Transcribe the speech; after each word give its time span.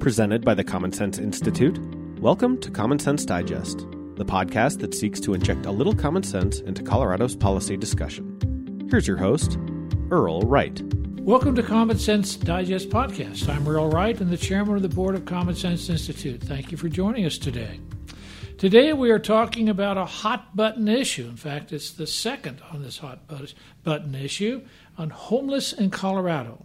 Presented 0.00 0.46
by 0.46 0.54
the 0.54 0.64
Common 0.64 0.92
Sense 0.92 1.18
Institute, 1.18 1.78
welcome 2.20 2.58
to 2.62 2.70
Common 2.70 2.98
Sense 2.98 3.26
Digest, 3.26 3.80
the 4.14 4.24
podcast 4.24 4.78
that 4.80 4.94
seeks 4.94 5.20
to 5.20 5.34
inject 5.34 5.66
a 5.66 5.70
little 5.70 5.94
common 5.94 6.22
sense 6.22 6.60
into 6.60 6.82
Colorado's 6.82 7.36
policy 7.36 7.76
discussion. 7.76 8.88
Here's 8.90 9.06
your 9.06 9.18
host, 9.18 9.58
Earl 10.10 10.40
Wright. 10.40 10.80
Welcome 11.20 11.54
to 11.54 11.62
Common 11.62 11.98
Sense 11.98 12.34
Digest 12.36 12.88
Podcast. 12.88 13.46
I'm 13.50 13.68
Earl 13.68 13.90
Wright 13.90 14.18
and 14.18 14.30
the 14.30 14.38
chairman 14.38 14.76
of 14.76 14.80
the 14.80 14.88
board 14.88 15.16
of 15.16 15.26
Common 15.26 15.54
Sense 15.54 15.90
Institute. 15.90 16.40
Thank 16.40 16.72
you 16.72 16.78
for 16.78 16.88
joining 16.88 17.26
us 17.26 17.36
today. 17.36 17.78
Today 18.56 18.94
we 18.94 19.10
are 19.10 19.18
talking 19.18 19.68
about 19.68 19.98
a 19.98 20.06
hot 20.06 20.56
button 20.56 20.88
issue. 20.88 21.26
In 21.26 21.36
fact, 21.36 21.74
it's 21.74 21.90
the 21.90 22.06
second 22.06 22.62
on 22.72 22.82
this 22.82 22.96
hot 22.96 23.30
button 23.84 24.14
issue 24.14 24.62
on 24.96 25.10
homeless 25.10 25.74
in 25.74 25.90
Colorado. 25.90 26.64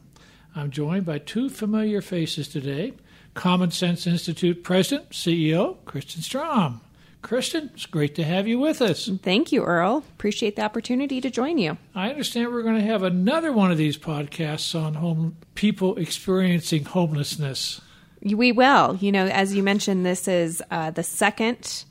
I'm 0.56 0.72
joined 0.72 1.06
by 1.06 1.18
two 1.18 1.50
familiar 1.50 2.02
faces 2.02 2.48
today 2.48 2.94
Common 3.36 3.70
Sense 3.70 4.08
Institute 4.08 4.64
President, 4.64 5.12
CEO, 5.12 5.78
Kristin 5.86 6.22
Strohm. 6.22 6.80
Kristin, 7.22 7.74
it's 7.74 7.86
great 7.86 8.16
to 8.16 8.24
have 8.24 8.48
you 8.48 8.60
with 8.60 8.82
us. 8.82 9.10
Thank 9.24 9.52
you, 9.52 9.64
Earl. 9.64 10.04
Appreciate 10.14 10.56
the 10.56 10.62
opportunity 10.62 11.20
to 11.22 11.30
join 11.30 11.58
you. 11.58 11.78
I 11.96 12.10
understand 12.10 12.52
we're 12.52 12.64
going 12.64 12.76
to 12.78 12.86
have 12.86 13.04
another 13.04 13.52
one 13.52 13.72
of 13.72 13.78
these 13.78 13.98
podcasts 13.98 14.80
on 14.80 14.94
home 14.94 15.36
people 15.56 15.98
experiencing 15.98 16.86
homelessness. 16.86 17.82
We 18.22 18.52
will. 18.52 18.98
You 18.98 19.12
know, 19.12 19.26
as 19.26 19.56
you 19.56 19.64
mentioned, 19.64 20.06
this 20.06 20.28
is 20.28 20.62
uh, 20.70 20.92
the 20.92 21.04
second 21.04 21.86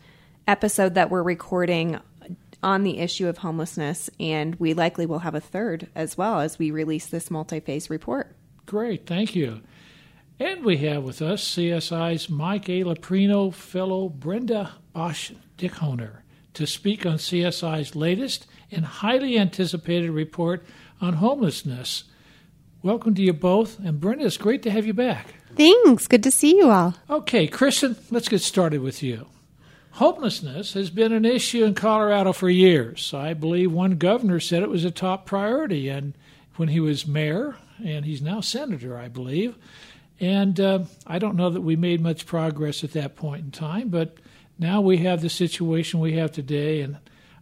episode 0.46 0.94
that 0.94 1.10
we're 1.10 1.22
recording 1.22 2.00
on 2.62 2.84
the 2.84 2.98
issue 2.98 3.26
of 3.28 3.38
homelessness, 3.38 4.08
and 4.18 4.54
we 4.56 4.72
likely 4.72 5.04
will 5.04 5.18
have 5.18 5.34
a 5.34 5.40
third 5.40 5.88
as 5.94 6.16
well 6.16 6.40
as 6.40 6.58
we 6.58 6.70
release 6.70 7.06
this 7.06 7.30
multi 7.30 7.60
phase 7.60 7.90
report. 7.90 8.34
Great, 8.66 9.06
thank 9.06 9.34
you. 9.34 9.60
And 10.40 10.64
we 10.64 10.78
have 10.78 11.04
with 11.04 11.22
us 11.22 11.44
CSI's 11.44 12.28
Mike 12.28 12.68
A. 12.68 12.82
Leprino 12.82 13.54
fellow 13.54 14.08
Brenda 14.08 14.72
Bosch 14.92 15.30
Dickhoner 15.56 16.22
to 16.54 16.66
speak 16.66 17.06
on 17.06 17.18
CSI's 17.18 17.94
latest 17.94 18.46
and 18.72 18.84
highly 18.84 19.38
anticipated 19.38 20.10
report 20.10 20.64
on 21.00 21.14
homelessness. 21.14 22.04
Welcome 22.82 23.14
to 23.14 23.22
you 23.22 23.32
both. 23.32 23.78
And 23.78 24.00
Brenda, 24.00 24.24
it's 24.24 24.36
great 24.36 24.64
to 24.64 24.72
have 24.72 24.86
you 24.86 24.92
back. 24.92 25.34
Thanks. 25.54 26.08
Good 26.08 26.24
to 26.24 26.32
see 26.32 26.56
you 26.56 26.68
all. 26.68 26.96
Okay, 27.08 27.46
Kristin, 27.46 27.96
let's 28.10 28.28
get 28.28 28.42
started 28.42 28.80
with 28.80 29.04
you. 29.04 29.28
Homelessness 29.92 30.72
has 30.72 30.90
been 30.90 31.12
an 31.12 31.24
issue 31.24 31.64
in 31.64 31.74
Colorado 31.74 32.32
for 32.32 32.50
years. 32.50 33.14
I 33.14 33.34
believe 33.34 33.70
one 33.70 33.98
governor 33.98 34.40
said 34.40 34.64
it 34.64 34.68
was 34.68 34.84
a 34.84 34.90
top 34.90 35.26
priority, 35.26 35.88
and 35.88 36.14
when 36.56 36.70
he 36.70 36.80
was 36.80 37.06
mayor, 37.06 37.56
and 37.84 38.04
he's 38.04 38.20
now 38.20 38.40
senator, 38.40 38.98
I 38.98 39.06
believe. 39.06 39.56
And 40.24 40.58
uh, 40.58 40.78
I 41.06 41.18
don't 41.18 41.36
know 41.36 41.50
that 41.50 41.60
we 41.60 41.76
made 41.76 42.00
much 42.00 42.24
progress 42.24 42.82
at 42.82 42.92
that 42.92 43.14
point 43.14 43.44
in 43.44 43.50
time, 43.50 43.90
but 43.90 44.16
now 44.58 44.80
we 44.80 44.96
have 44.98 45.20
the 45.20 45.28
situation 45.28 46.00
we 46.00 46.14
have 46.14 46.32
today. 46.32 46.80
And 46.80 46.96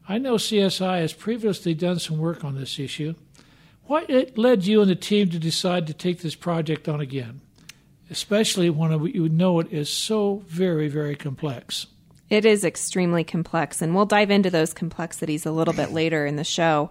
I 0.08 0.18
know 0.18 0.34
CSI 0.34 0.98
has 0.98 1.12
previously 1.12 1.74
done 1.74 2.00
some 2.00 2.18
work 2.18 2.42
on 2.42 2.56
this 2.56 2.80
issue. 2.80 3.14
What 3.84 4.10
led 4.36 4.66
you 4.66 4.80
and 4.80 4.90
the 4.90 4.96
team 4.96 5.30
to 5.30 5.38
decide 5.38 5.86
to 5.86 5.94
take 5.94 6.22
this 6.22 6.34
project 6.34 6.88
on 6.88 7.00
again, 7.00 7.40
especially 8.10 8.68
when 8.68 9.04
you 9.06 9.28
know 9.28 9.60
it 9.60 9.72
is 9.72 9.88
so 9.88 10.42
very, 10.48 10.88
very 10.88 11.14
complex? 11.14 11.86
It 12.30 12.44
is 12.44 12.64
extremely 12.64 13.22
complex, 13.22 13.80
and 13.80 13.94
we'll 13.94 14.06
dive 14.06 14.30
into 14.30 14.50
those 14.50 14.74
complexities 14.74 15.46
a 15.46 15.52
little 15.52 15.74
bit 15.74 15.92
later 15.92 16.26
in 16.26 16.34
the 16.34 16.42
show. 16.42 16.90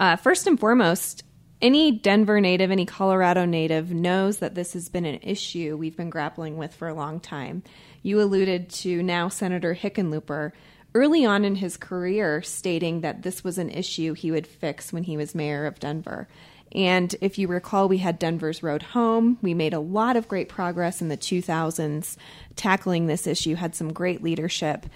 Uh, 0.00 0.16
first 0.16 0.48
and 0.48 0.58
foremost, 0.58 1.22
any 1.60 1.90
Denver 1.90 2.40
native, 2.40 2.70
any 2.70 2.86
Colorado 2.86 3.44
native 3.44 3.92
knows 3.92 4.38
that 4.38 4.54
this 4.54 4.74
has 4.74 4.88
been 4.88 5.04
an 5.04 5.20
issue 5.22 5.76
we've 5.76 5.96
been 5.96 6.10
grappling 6.10 6.56
with 6.56 6.74
for 6.74 6.88
a 6.88 6.94
long 6.94 7.18
time. 7.20 7.62
You 8.02 8.20
alluded 8.20 8.70
to 8.70 9.02
now 9.02 9.28
Senator 9.28 9.74
Hickenlooper 9.74 10.52
early 10.94 11.24
on 11.24 11.44
in 11.44 11.56
his 11.56 11.76
career 11.76 12.42
stating 12.42 13.00
that 13.00 13.22
this 13.22 13.42
was 13.42 13.58
an 13.58 13.70
issue 13.70 14.14
he 14.14 14.30
would 14.30 14.46
fix 14.46 14.92
when 14.92 15.02
he 15.02 15.16
was 15.16 15.34
mayor 15.34 15.66
of 15.66 15.80
Denver. 15.80 16.28
And 16.72 17.14
if 17.20 17.38
you 17.38 17.48
recall, 17.48 17.88
we 17.88 17.98
had 17.98 18.18
Denver's 18.18 18.62
Road 18.62 18.82
Home. 18.82 19.38
We 19.42 19.54
made 19.54 19.74
a 19.74 19.80
lot 19.80 20.16
of 20.16 20.28
great 20.28 20.48
progress 20.48 21.00
in 21.00 21.08
the 21.08 21.16
2000s 21.16 22.16
tackling 22.56 23.06
this 23.06 23.26
issue, 23.26 23.54
had 23.54 23.74
some 23.74 23.92
great 23.92 24.22
leadership. 24.22 24.86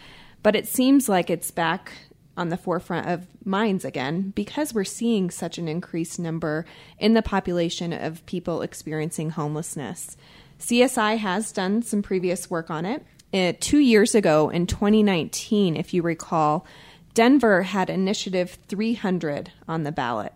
But 0.43 0.55
it 0.55 0.69
seems 0.69 1.09
like 1.09 1.31
it's 1.31 1.51
back 1.51 1.93
on 2.37 2.49
the 2.49 2.57
forefront 2.57 3.09
of 3.09 3.27
minds 3.45 3.85
again 3.85 4.33
because 4.35 4.73
we're 4.73 4.85
seeing 4.85 5.31
such 5.31 5.59
an 5.59 5.69
increased 5.69 6.19
number 6.19 6.65
in 6.99 7.15
the 7.15 7.23
population 7.23 7.93
of 7.93 8.25
people 8.27 8.63
experiencing 8.63 9.31
homelessness. 9.31 10.17
CSI 10.59 11.19
has 11.19 11.53
done 11.53 11.83
some 11.83 12.03
previous 12.03 12.49
work 12.49 12.71
on 12.71 12.87
it. 12.87 13.05
Uh, 13.35 13.53
two 13.61 13.79
years 13.79 14.15
ago 14.15 14.49
in 14.49 14.67
2019, 14.67 15.77
if 15.77 15.93
you 15.93 16.03
recall, 16.03 16.67
Denver 17.15 17.63
had 17.63 17.91
Initiative 17.91 18.59
300 18.69 19.53
on 19.69 19.83
the 19.83 19.93
ballot. 19.93 20.33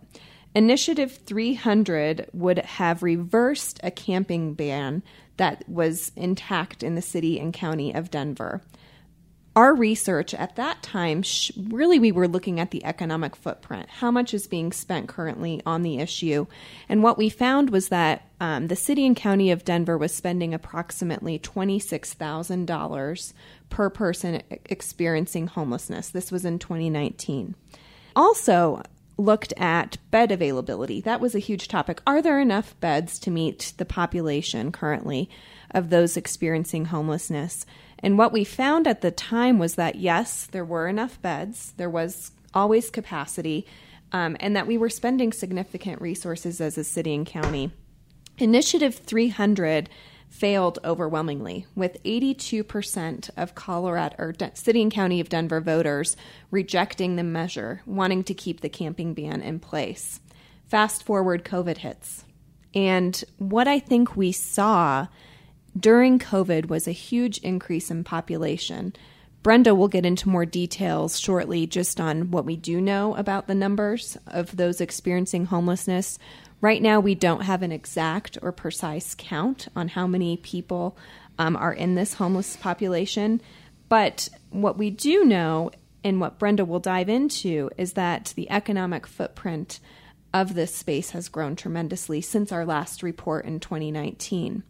Initiative 0.55 1.19
300 1.27 2.31
would 2.33 2.59
have 2.59 3.03
reversed 3.03 3.79
a 3.83 3.91
camping 3.91 4.55
ban 4.55 5.03
that 5.37 5.69
was 5.69 6.13
intact 6.17 6.83
in 6.83 6.95
the 6.95 7.03
city 7.03 7.39
and 7.39 7.53
county 7.53 7.95
of 7.95 8.11
Denver 8.11 8.63
our 9.57 9.75
research 9.75 10.35
at 10.35 10.55
that 10.57 10.83
time, 10.83 11.25
really, 11.71 11.99
we 11.99 12.13
were 12.13 12.29
looking 12.29 12.61
at 12.61 12.73
the 12.73 12.85
economic 12.85 13.35
footprint. 13.35 13.89
How 13.89 14.11
much 14.11 14.35
is 14.35 14.47
being 14.47 14.71
spent 14.71 15.09
currently 15.09 15.63
on 15.65 15.83
the 15.83 15.99
issue? 15.99 16.47
And 16.91 17.03
what 17.03 17.17
we 17.17 17.31
found 17.31 17.71
was 17.71 17.89
that 17.89 18.29
um, 18.39 18.67
the 18.67 18.77
city 18.77 19.07
and 19.07 19.17
county 19.17 19.51
of 19.51 19.65
Denver 19.65 19.97
was 19.97 20.15
spending 20.15 20.53
approximately 20.53 21.39
$26,000 21.39 23.33
per 23.71 23.89
person 23.89 24.43
experiencing 24.67 25.47
homelessness. 25.47 26.11
This 26.11 26.31
was 26.31 26.45
in 26.45 26.59
2019. 26.59 27.55
Also, 28.15 28.83
looked 29.17 29.55
at 29.57 29.97
bed 30.11 30.31
availability. 30.31 31.01
That 31.01 31.23
was 31.23 31.35
a 31.35 31.39
huge 31.39 31.69
topic. 31.69 32.03
Are 32.07 32.21
there 32.21 32.41
enough 32.41 32.79
beds 32.81 33.19
to 33.21 33.31
meet 33.31 33.73
the 33.79 33.87
population 33.87 34.71
currently 34.71 35.31
of 35.71 35.89
those 35.89 36.19
experiencing 36.19 36.87
homelessness? 36.87 37.65
And 38.07 38.17
what 38.17 38.33
we 38.33 38.45
found 38.45 38.87
at 38.87 39.01
the 39.01 39.11
time 39.11 39.59
was 39.59 39.75
that 39.75 39.97
yes, 39.97 40.47
there 40.47 40.65
were 40.65 40.87
enough 40.87 41.21
beds, 41.23 41.73
there 41.77 41.91
was 41.91 42.31
always 42.55 42.89
capacity, 42.89 43.67
um, 44.13 44.37
and 44.39 44.55
that 44.55 44.69
we 44.69 44.79
were 44.79 44.89
spending 44.89 45.33
significant 45.33 46.01
resources 46.01 46.61
as 46.61 46.79
a 46.79 46.85
city 46.85 47.13
and 47.17 47.27
county. 47.27 47.73
Initiative 48.39 48.95
300 48.95 49.91
failed 50.29 50.79
overwhelmingly, 50.85 51.67
with 51.75 52.01
82% 52.05 53.29
of 53.37 53.57
Colorado 53.57 54.15
or 54.21 54.31
De- 54.31 54.55
city 54.55 54.83
and 54.83 54.93
county 54.93 55.19
of 55.19 55.29
Denver 55.29 55.61
voters 55.61 56.17
rejecting 56.53 57.17
the 57.17 57.25
measure, 57.25 57.83
wanting 57.87 58.23
to 58.23 58.35
keep 58.35 58.61
the 58.61 58.69
camping 58.69 59.15
ban 59.15 59.43
in 59.43 59.59
place. 59.59 60.21
Fast 60.69 61.03
forward, 61.03 61.45
COVID 61.45 61.79
hits. 61.79 62.25
And 62.73 63.25
what 63.39 63.67
I 63.67 63.81
think 63.81 64.17
we 64.17 64.31
saw 64.31 65.09
during 65.79 66.19
COVID 66.19 66.67
was 66.67 66.87
a 66.87 66.93
huge 66.93 67.39
increase 67.39 67.91
in 67.91 68.05
population. 68.05 68.95
Brenda 69.43 69.75
will 69.75 69.89
get 69.89 70.05
into 70.05 70.29
more 70.29 70.45
details 70.45 71.21
shortly 71.21 71.67
just 71.67 72.01
on 72.01 72.31
what 72.31 72.45
we 72.45 72.57
do 72.57 72.81
know 72.81 73.15
about 73.15 73.47
the 73.47 73.55
numbers 73.55 74.17
of 74.27 74.57
those 74.57 74.81
experiencing 74.81 75.47
homelessness. 75.47 76.19
Right 76.61 76.83
now, 76.83 76.99
we 76.99 77.15
don't 77.15 77.43
have 77.43 77.63
an 77.63 77.71
exact 77.71 78.39
or 78.43 78.51
precise 78.51 79.15
count 79.17 79.69
on 79.77 79.89
how 79.89 80.07
many 80.07 80.37
people 80.37 80.97
um, 81.39 81.57
are 81.57 81.73
in 81.73 81.95
this 81.95 82.15
homeless 82.15 82.57
population. 82.57 83.41
But 83.89 84.29
what 84.51 84.79
we 84.79 84.91
do 84.91 85.25
know, 85.25 85.71
and 86.03 86.21
what 86.21 86.39
Brenda 86.39 86.65
will 86.65 86.81
dive 86.81 87.09
into, 87.09 87.71
is 87.77 87.93
that 87.93 88.33
the 88.35 88.51
economic 88.51 89.07
footprint 89.07 89.79
of 90.35 90.55
this 90.55 90.75
space 90.75 91.11
has 91.11 91.29
grown 91.29 91.55
tremendously 91.55 92.21
since 92.21 92.51
our 92.51 92.65
last 92.65 93.03
report 93.03 93.45
in 93.45 93.61
2019. 93.61 94.65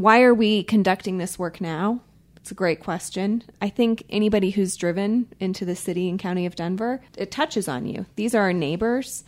Why 0.00 0.22
are 0.22 0.32
we 0.32 0.62
conducting 0.62 1.18
this 1.18 1.38
work 1.38 1.60
now? 1.60 2.00
It's 2.36 2.50
a 2.50 2.54
great 2.54 2.80
question. 2.80 3.42
I 3.60 3.68
think 3.68 4.04
anybody 4.08 4.48
who's 4.48 4.74
driven 4.74 5.28
into 5.38 5.66
the 5.66 5.76
city 5.76 6.08
and 6.08 6.18
county 6.18 6.46
of 6.46 6.56
Denver, 6.56 7.02
it 7.18 7.30
touches 7.30 7.68
on 7.68 7.84
you. 7.84 8.06
These 8.16 8.34
are 8.34 8.44
our 8.44 8.54
neighbors. 8.54 9.24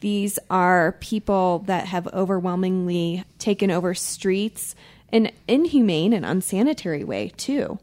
These 0.00 0.40
are 0.50 0.96
people 0.98 1.60
that 1.66 1.86
have 1.86 2.08
overwhelmingly 2.08 3.22
taken 3.38 3.70
over 3.70 3.94
streets 3.94 4.74
in 5.12 5.30
inhumane 5.46 6.12
and 6.12 6.26
unsanitary 6.26 7.04
way 7.04 7.32
too, 7.36 7.78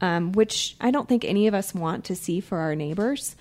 um, 0.00 0.32
which 0.32 0.74
I 0.80 0.90
don't 0.90 1.08
think 1.08 1.24
any 1.24 1.46
of 1.46 1.54
us 1.54 1.72
want 1.72 2.06
to 2.06 2.16
see 2.16 2.40
for 2.40 2.58
our 2.58 2.74
neighbors. 2.74 3.36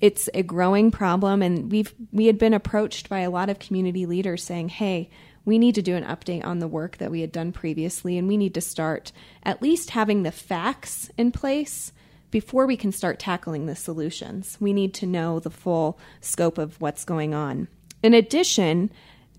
It's 0.00 0.30
a 0.32 0.44
growing 0.44 0.92
problem, 0.92 1.42
and 1.42 1.72
we've 1.72 1.92
we 2.12 2.26
had 2.26 2.38
been 2.38 2.54
approached 2.54 3.08
by 3.08 3.20
a 3.20 3.30
lot 3.30 3.50
of 3.50 3.58
community 3.58 4.06
leaders 4.06 4.44
saying, 4.44 4.68
"Hey, 4.68 5.10
we 5.44 5.58
need 5.58 5.74
to 5.74 5.82
do 5.82 5.96
an 5.96 6.04
update 6.04 6.44
on 6.44 6.58
the 6.58 6.68
work 6.68 6.98
that 6.98 7.10
we 7.10 7.20
had 7.20 7.32
done 7.32 7.52
previously, 7.52 8.18
and 8.18 8.28
we 8.28 8.36
need 8.36 8.54
to 8.54 8.60
start 8.60 9.12
at 9.42 9.62
least 9.62 9.90
having 9.90 10.22
the 10.22 10.32
facts 10.32 11.10
in 11.16 11.32
place 11.32 11.92
before 12.30 12.66
we 12.66 12.76
can 12.76 12.92
start 12.92 13.18
tackling 13.18 13.66
the 13.66 13.74
solutions. 13.74 14.56
We 14.60 14.72
need 14.72 14.94
to 14.94 15.06
know 15.06 15.40
the 15.40 15.50
full 15.50 15.98
scope 16.20 16.58
of 16.58 16.80
what's 16.80 17.04
going 17.04 17.34
on. 17.34 17.68
In 18.02 18.14
addition, 18.14 18.90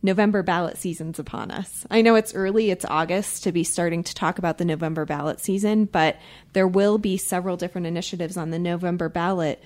November 0.03 0.41
ballot 0.41 0.77
season's 0.77 1.19
upon 1.19 1.51
us. 1.51 1.85
I 1.91 2.01
know 2.01 2.15
it's 2.15 2.33
early, 2.33 2.71
it's 2.71 2.85
August 2.85 3.43
to 3.43 3.51
be 3.51 3.63
starting 3.63 4.03
to 4.03 4.15
talk 4.15 4.39
about 4.39 4.57
the 4.57 4.65
November 4.65 5.05
ballot 5.05 5.39
season, 5.39 5.85
but 5.85 6.17
there 6.53 6.67
will 6.67 6.97
be 6.97 7.17
several 7.17 7.55
different 7.55 7.87
initiatives 7.87 8.35
on 8.35 8.49
the 8.49 8.59
November 8.59 9.09
ballot 9.09 9.63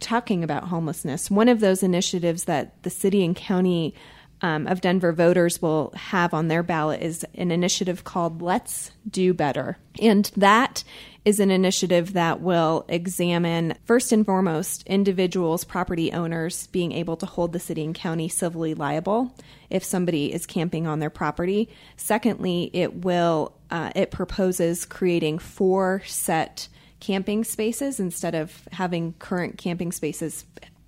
talking 0.00 0.44
about 0.44 0.64
homelessness. 0.64 1.30
One 1.30 1.48
of 1.48 1.60
those 1.60 1.82
initiatives 1.82 2.44
that 2.44 2.82
the 2.82 2.90
city 2.90 3.24
and 3.24 3.34
county 3.34 3.94
um, 4.40 4.66
of 4.66 4.80
Denver 4.80 5.12
voters 5.12 5.62
will 5.62 5.92
have 5.96 6.34
on 6.34 6.48
their 6.48 6.62
ballot 6.62 7.00
is 7.00 7.24
an 7.34 7.50
initiative 7.50 8.04
called 8.04 8.42
Let's 8.42 8.90
Do 9.08 9.32
Better. 9.32 9.78
And 10.00 10.30
that 10.36 10.84
is 11.24 11.40
an 11.40 11.50
initiative 11.50 12.12
that 12.12 12.40
will 12.40 12.84
examine, 12.88 13.74
first 13.84 14.12
and 14.12 14.26
foremost, 14.26 14.82
individuals, 14.86 15.64
property 15.64 16.12
owners 16.12 16.66
being 16.68 16.92
able 16.92 17.16
to 17.16 17.26
hold 17.26 17.52
the 17.52 17.60
city 17.60 17.84
and 17.84 17.94
county 17.94 18.28
civilly 18.28 18.74
liable 18.74 19.34
if 19.70 19.82
somebody 19.82 20.32
is 20.32 20.44
camping 20.44 20.86
on 20.86 20.98
their 20.98 21.10
property. 21.10 21.70
Secondly, 21.96 22.70
it 22.74 23.04
will 23.04 23.54
uh, 23.70 23.90
it 23.96 24.10
proposes 24.10 24.84
creating 24.84 25.38
four 25.38 26.02
set 26.06 26.68
camping 27.00 27.44
spaces 27.44 27.98
instead 27.98 28.34
of 28.34 28.66
having 28.72 29.14
current 29.18 29.58
camping 29.58 29.92
spaces 29.92 30.44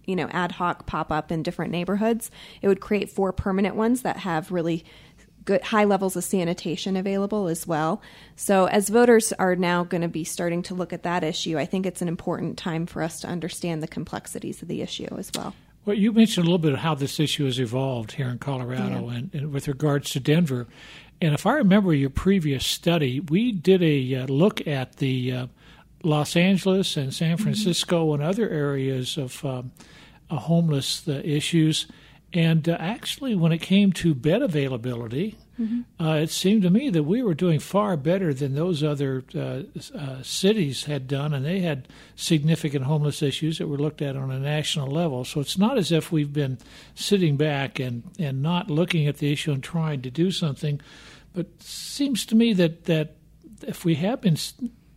you 0.06 0.17
know 0.17 0.29
ad 0.29 0.53
hoc 0.53 0.87
pop 0.87 1.11
up 1.11 1.31
in 1.31 1.43
different 1.43 1.70
neighborhoods 1.70 2.31
it 2.62 2.69
would 2.69 2.81
create 2.81 3.11
four 3.11 3.32
permanent 3.32 3.76
ones 3.76 4.03
that 4.03 4.17
have 4.19 4.50
really 4.53 4.85
good 5.47 5.62
high 5.62 5.85
levels 5.85 6.17
of 6.17 6.25
sanitation 6.25 6.97
available 6.97 7.47
as 7.47 7.67
well. 7.67 8.03
So 8.35 8.67
as 8.67 8.91
voters 8.91 9.32
are 9.35 9.56
now 9.56 9.85
going 9.85 10.03
to 10.03 10.08
be 10.08 10.25
starting 10.25 10.62
to 10.64 10.75
look 10.75 10.93
at 10.93 11.05
that 11.05 11.25
issue, 11.25 11.56
I 11.56 11.64
think 11.64 11.87
it's 11.87 12.03
an 12.03 12.08
important 12.08 12.58
time 12.58 12.85
for 12.85 13.00
us 13.00 13.20
to 13.20 13.29
understand 13.29 13.82
the 13.82 13.88
complexities 13.88 14.61
of 14.61 14.69
the 14.69 14.82
issue 14.82 15.08
as 15.17 15.31
well. 15.35 15.55
Well, 15.87 15.97
you 15.97 16.12
mentioned 16.12 16.44
a 16.44 16.50
little 16.50 16.59
bit 16.59 16.73
of 16.73 16.81
how 16.81 16.97
this 16.97 17.20
issue 17.20 17.44
has 17.44 17.61
evolved 17.61 18.12
here 18.12 18.29
in 18.29 18.38
Colorado 18.38 19.06
yeah. 19.06 19.17
and, 19.17 19.31
and, 19.32 19.52
with 19.52 19.69
regards 19.69 20.11
to 20.11 20.20
Denver. 20.20 20.67
And 21.20 21.32
if 21.32 21.47
I 21.47 21.52
remember 21.55 21.94
your 21.94 22.11
previous 22.11 22.67
study, 22.67 23.20
we 23.20 23.52
did 23.52 23.82
a 23.82 24.17
uh, 24.17 24.26
look 24.26 24.67
at 24.67 24.97
the 24.97 25.32
uh, 25.32 25.47
Los 26.06 26.37
Angeles 26.37 26.97
and 26.97 27.12
San 27.12 27.37
mm-hmm. 27.37 27.43
Francisco 27.43 28.06
mm-hmm. 28.06 28.20
and 28.20 28.31
other 28.31 28.49
areas 28.49 29.17
of 29.17 29.44
um, 29.44 29.73
uh, 30.31 30.37
homeless 30.37 31.06
issues 31.06 31.87
and 32.32 32.69
uh, 32.69 32.76
actually, 32.79 33.35
when 33.35 33.53
it 33.53 33.62
came 33.62 33.93
to 33.94 34.14
bed 34.14 34.43
availability, 34.43 35.38
mm-hmm. 35.58 36.05
uh, 36.05 36.17
it 36.17 36.31
seemed 36.31 36.62
to 36.62 36.70
me 36.70 36.91
that 36.91 37.05
we 37.05 37.23
were 37.23 37.35
doing 37.35 37.61
far 37.61 37.97
better 37.97 38.35
than 38.35 38.55
those 38.55 38.82
other 38.82 39.25
uh, 39.35 39.62
uh, 39.97 40.23
cities 40.23 40.85
had 40.85 41.06
done, 41.06 41.32
and 41.32 41.47
they 41.47 41.61
had 41.61 41.88
significant 42.17 42.85
homeless 42.85 43.23
issues 43.23 43.59
that 43.59 43.69
were 43.69 43.79
looked 43.79 44.02
at 44.02 44.17
on 44.17 44.31
a 44.31 44.38
national 44.38 44.88
level. 44.88 45.25
So 45.25 45.41
it's 45.41 45.56
not 45.56 45.79
as 45.79 45.93
if 45.93 46.11
we've 46.11 46.32
been 46.32 46.59
sitting 46.94 47.37
back 47.38 47.79
and, 47.79 48.02
and 48.19 48.43
not 48.43 48.70
looking 48.70 49.06
at 49.06 49.19
the 49.19 49.32
issue 49.32 49.52
and 49.52 49.62
trying 49.62 50.02
to 50.02 50.11
do 50.11 50.31
something, 50.31 50.81
but 51.32 51.47
it 51.47 51.62
seems 51.62 52.26
to 52.26 52.35
me 52.35 52.52
that, 52.55 52.85
that 52.85 53.14
if 53.62 53.85
we 53.85 53.94
have 53.94 54.20
been 54.20 54.37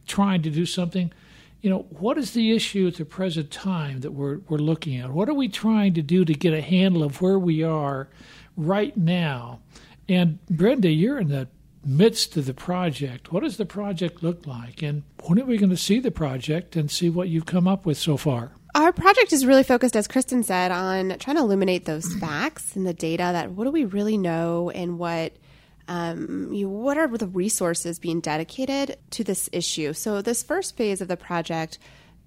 trying 0.09 0.41
to 0.41 0.49
do 0.49 0.65
something, 0.65 1.13
you 1.61 1.69
know, 1.69 1.85
what 1.89 2.17
is 2.17 2.31
the 2.31 2.51
issue 2.51 2.87
at 2.87 2.95
the 2.95 3.05
present 3.05 3.51
time 3.51 4.01
that 4.01 4.11
we're 4.11 4.39
we're 4.49 4.57
looking 4.57 4.97
at? 4.97 5.11
What 5.11 5.29
are 5.29 5.33
we 5.33 5.47
trying 5.47 5.93
to 5.93 6.01
do 6.01 6.25
to 6.25 6.33
get 6.33 6.53
a 6.53 6.61
handle 6.61 7.03
of 7.03 7.21
where 7.21 7.39
we 7.39 7.63
are 7.63 8.09
right 8.57 8.95
now? 8.97 9.59
And 10.07 10.43
Brenda, 10.47 10.89
you're 10.89 11.19
in 11.19 11.29
the 11.29 11.47
midst 11.85 12.35
of 12.35 12.45
the 12.45 12.53
project. 12.53 13.31
What 13.31 13.43
does 13.43 13.57
the 13.57 13.65
project 13.65 14.23
look 14.23 14.45
like? 14.45 14.81
And 14.81 15.03
when 15.23 15.39
are 15.39 15.45
we 15.45 15.57
going 15.57 15.69
to 15.69 15.77
see 15.77 15.99
the 15.99 16.11
project 16.11 16.75
and 16.75 16.89
see 16.89 17.09
what 17.09 17.29
you've 17.29 17.45
come 17.45 17.67
up 17.67 17.85
with 17.85 17.97
so 17.97 18.17
far? 18.17 18.51
Our 18.75 18.91
project 18.91 19.33
is 19.33 19.45
really 19.45 19.63
focused, 19.63 19.95
as 19.95 20.07
Kristin 20.07 20.43
said, 20.43 20.71
on 20.71 21.17
trying 21.19 21.37
to 21.37 21.41
illuminate 21.41 21.85
those 21.85 22.13
facts 22.15 22.75
and 22.75 22.85
the 22.85 22.93
data 22.93 23.29
that 23.31 23.51
what 23.51 23.63
do 23.63 23.71
we 23.71 23.85
really 23.85 24.17
know 24.17 24.69
and 24.69 24.97
what– 24.97 25.33
um, 25.89 26.53
you, 26.53 26.69
what 26.69 26.97
are 26.97 27.07
the 27.07 27.27
resources 27.27 27.97
being 27.97 28.21
dedicated 28.21 28.97
to 29.09 29.23
this 29.23 29.49
issue? 29.51 29.91
So, 29.93 30.21
this 30.21 30.43
first 30.43 30.77
phase 30.77 31.01
of 31.01 31.07
the 31.07 31.17
project 31.17 31.79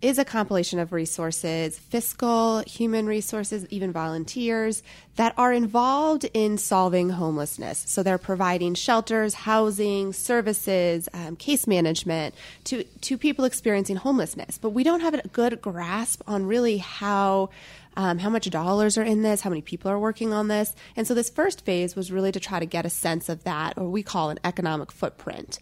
is 0.03 0.19
a 0.19 0.25
compilation 0.25 0.81
of 0.81 0.93
resources, 0.93 1.79
fiscal, 1.79 2.59
human 2.67 3.07
resources, 3.07 3.65
even 3.71 3.93
volunteers 3.93 4.83
that 5.15 5.33
are 5.37 5.53
involved 5.53 6.29
in 6.35 6.59
solving 6.59 7.11
homelessness. 7.11 7.85
So 7.87 8.03
they're 8.03 8.19
providing 8.19 8.75
shelters, 8.75 9.33
housing, 9.33 10.13
services, 10.13 11.09
um, 11.15 11.37
case 11.37 11.69
management 11.69 12.35
to, 12.65 12.83
to 12.83 13.17
people 13.17 13.45
experiencing 13.45 13.95
homelessness. 13.95 14.59
But 14.59 14.71
we 14.71 14.83
don't 14.83 15.01
have 15.01 15.15
a 15.15 15.29
good 15.29 15.63
grasp 15.63 16.21
on 16.27 16.47
really 16.47 16.79
how 16.79 17.51
um, 17.97 18.19
how 18.19 18.31
much 18.31 18.49
dollars 18.51 18.99
are 18.99 19.03
in 19.03 19.23
this, 19.23 19.41
how 19.41 19.51
many 19.51 19.63
people 19.63 19.91
are 19.91 19.99
working 19.99 20.33
on 20.33 20.49
this. 20.49 20.75
And 20.97 21.07
so 21.07 21.15
this 21.15 21.31
first 21.31 21.65
phase 21.65 21.97
was 21.97 22.13
really 22.13 22.33
to 22.33 22.41
try 22.41 22.61
to 22.61 22.67
get 22.67 22.87
a 22.87 22.91
sense 22.91 23.29
of 23.29 23.45
that, 23.45 23.77
or 23.77 23.89
we 23.89 24.03
call 24.03 24.31
an 24.31 24.39
economic 24.45 24.93
footprint. 24.93 25.59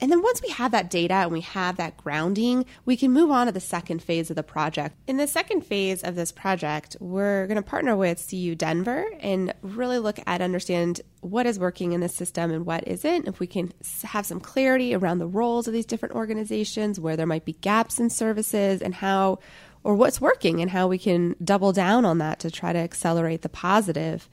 And 0.00 0.10
then 0.10 0.22
once 0.22 0.40
we 0.40 0.48
have 0.48 0.72
that 0.72 0.88
data 0.88 1.14
and 1.14 1.30
we 1.30 1.42
have 1.42 1.76
that 1.76 1.96
grounding, 1.98 2.64
we 2.86 2.96
can 2.96 3.12
move 3.12 3.30
on 3.30 3.46
to 3.46 3.52
the 3.52 3.60
second 3.60 4.02
phase 4.02 4.30
of 4.30 4.36
the 4.36 4.42
project. 4.42 4.96
In 5.06 5.18
the 5.18 5.26
second 5.26 5.60
phase 5.60 6.02
of 6.02 6.14
this 6.14 6.32
project, 6.32 6.96
we're 7.00 7.46
going 7.46 7.56
to 7.56 7.62
partner 7.62 7.94
with 7.94 8.26
CU 8.28 8.54
Denver 8.54 9.04
and 9.20 9.52
really 9.60 9.98
look 9.98 10.18
at 10.26 10.40
understand 10.40 11.02
what 11.20 11.44
is 11.44 11.58
working 11.58 11.92
in 11.92 12.00
the 12.00 12.08
system 12.08 12.50
and 12.50 12.64
what 12.64 12.88
isn't. 12.88 13.28
If 13.28 13.40
we 13.40 13.46
can 13.46 13.72
have 14.04 14.24
some 14.24 14.40
clarity 14.40 14.94
around 14.94 15.18
the 15.18 15.26
roles 15.26 15.68
of 15.68 15.74
these 15.74 15.86
different 15.86 16.14
organizations, 16.14 16.98
where 16.98 17.16
there 17.16 17.26
might 17.26 17.44
be 17.44 17.52
gaps 17.52 18.00
in 18.00 18.08
services 18.08 18.80
and 18.80 18.94
how 18.94 19.40
or 19.82 19.94
what's 19.94 20.20
working 20.20 20.60
and 20.60 20.70
how 20.70 20.86
we 20.86 20.98
can 20.98 21.36
double 21.42 21.72
down 21.72 22.04
on 22.04 22.18
that 22.18 22.38
to 22.40 22.50
try 22.50 22.72
to 22.72 22.78
accelerate 22.78 23.42
the 23.42 23.48
positive 23.48 24.28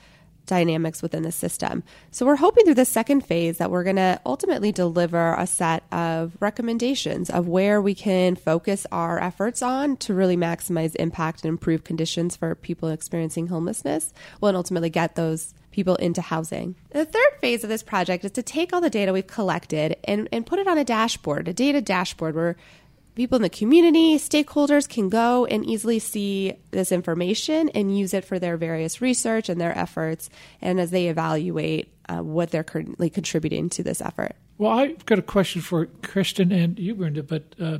dynamics 0.48 1.02
within 1.02 1.24
the 1.24 1.32
system. 1.32 1.84
So 2.10 2.26
we're 2.26 2.38
hoping 2.38 2.66
through 2.66 2.76
this 2.76 2.90
second 2.90 3.22
phase 3.22 3.58
that 3.60 3.70
we're 3.70 3.84
going 3.84 3.98
to 3.98 4.20
ultimately 4.26 4.72
deliver 4.72 5.36
a 5.36 5.46
set 5.46 5.84
of 5.92 6.36
recommendations 6.40 7.30
of 7.30 7.48
where 7.48 7.82
we 7.82 7.94
can 7.94 8.36
focus 8.36 8.88
our 8.92 9.22
efforts 9.22 9.62
on 9.62 9.98
to 9.98 10.14
really 10.14 10.38
maximize 10.38 10.96
impact 10.96 11.44
and 11.44 11.50
improve 11.50 11.84
conditions 11.84 12.36
for 12.36 12.56
people 12.56 12.90
experiencing 12.90 13.48
homelessness, 13.48 14.14
well, 14.42 14.50
and 14.50 14.58
ultimately 14.58 14.90
get 14.90 15.16
those 15.16 15.54
people 15.72 15.96
into 15.98 16.22
housing. 16.22 16.76
The 16.90 17.06
third 17.06 17.34
phase 17.40 17.64
of 17.64 17.70
this 17.70 17.84
project 17.84 18.26
is 18.26 18.32
to 18.32 18.42
take 18.42 18.74
all 18.74 18.82
the 18.82 18.90
data 18.90 19.14
we've 19.14 19.28
collected 19.28 19.98
and, 20.06 20.28
and 20.32 20.46
put 20.46 20.60
it 20.60 20.68
on 20.68 20.78
a 20.78 20.84
dashboard, 20.84 21.48
a 21.48 21.54
data 21.54 21.82
dashboard 21.82 22.36
where 22.36 22.56
people 23.18 23.36
in 23.36 23.42
the 23.42 23.50
community, 23.50 24.16
stakeholders 24.16 24.88
can 24.88 25.10
go 25.10 25.46
and 25.48 25.66
easily 25.66 25.98
see 25.98 26.54
this 26.70 26.92
information 26.92 27.68
and 27.70 27.98
use 27.98 28.14
it 28.14 28.24
for 28.24 28.38
their 28.38 28.58
various 28.58 29.02
research 29.02 29.50
and 29.50 29.60
their 29.60 29.76
efforts, 29.76 30.30
and 30.62 30.80
as 30.80 30.92
they 30.92 31.08
evaluate 31.08 31.92
uh, 32.08 32.20
what 32.20 32.52
they're 32.52 32.64
currently 32.64 33.10
contributing 33.10 33.70
to 33.70 33.82
this 33.82 34.02
effort. 34.02 34.36
Well, 34.60 34.72
I've 34.72 35.04
got 35.08 35.18
a 35.18 35.24
question 35.24 35.62
for 35.62 35.88
Kristin 35.88 36.54
and 36.54 36.78
you, 36.78 36.94
Brenda, 36.94 37.24
but 37.24 37.56
uh, 37.60 37.80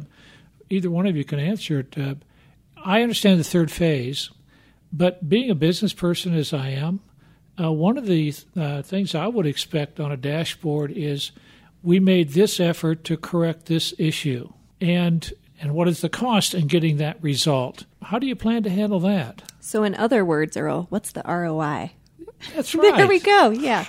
either 0.72 0.90
one 0.90 1.06
of 1.06 1.16
you 1.16 1.24
can 1.24 1.40
answer 1.40 1.82
it. 1.82 1.96
Uh, 1.96 2.16
I 2.84 3.04
understand 3.04 3.40
the 3.40 3.44
third 3.44 3.70
phase, 3.70 4.32
but 4.92 5.30
being 5.30 5.52
a 5.52 5.56
business 5.56 5.94
person 5.94 6.34
as 6.34 6.52
I 6.52 6.70
am, 6.70 7.00
uh, 7.60 7.72
one 7.72 8.00
of 8.00 8.08
the 8.08 8.34
uh, 8.56 8.82
things 8.82 9.14
I 9.14 9.28
would 9.28 9.46
expect 9.46 10.00
on 10.00 10.12
a 10.12 10.18
dashboard 10.18 10.92
is 10.92 11.32
we 11.84 12.00
made 12.00 12.30
this 12.30 12.60
effort 12.60 13.04
to 13.04 13.18
correct 13.18 13.68
this 13.68 13.94
issue 14.00 14.52
and 14.82 15.32
and 15.60 15.74
what 15.74 15.88
is 15.88 16.02
the 16.02 16.10
cost 16.10 16.54
in 16.54 16.68
getting 16.68 16.98
that 16.98 17.22
result? 17.22 17.86
How 18.02 18.20
do 18.20 18.28
you 18.28 18.36
plan 18.36 18.64
to 18.64 18.70
handle 18.70 19.00
that? 19.02 19.52
So, 19.60 19.84
in 19.84 19.96
other 19.96 20.24
words, 20.24 20.56
Earl, 20.56 20.88
what's 20.90 21.12
the 21.12 21.24
ROI? 21.26 21.94
That's 22.56 22.76
right. 22.76 22.96
there 22.98 23.08
we 23.08 23.20
go. 23.20 23.50
Yeah. 23.50 23.86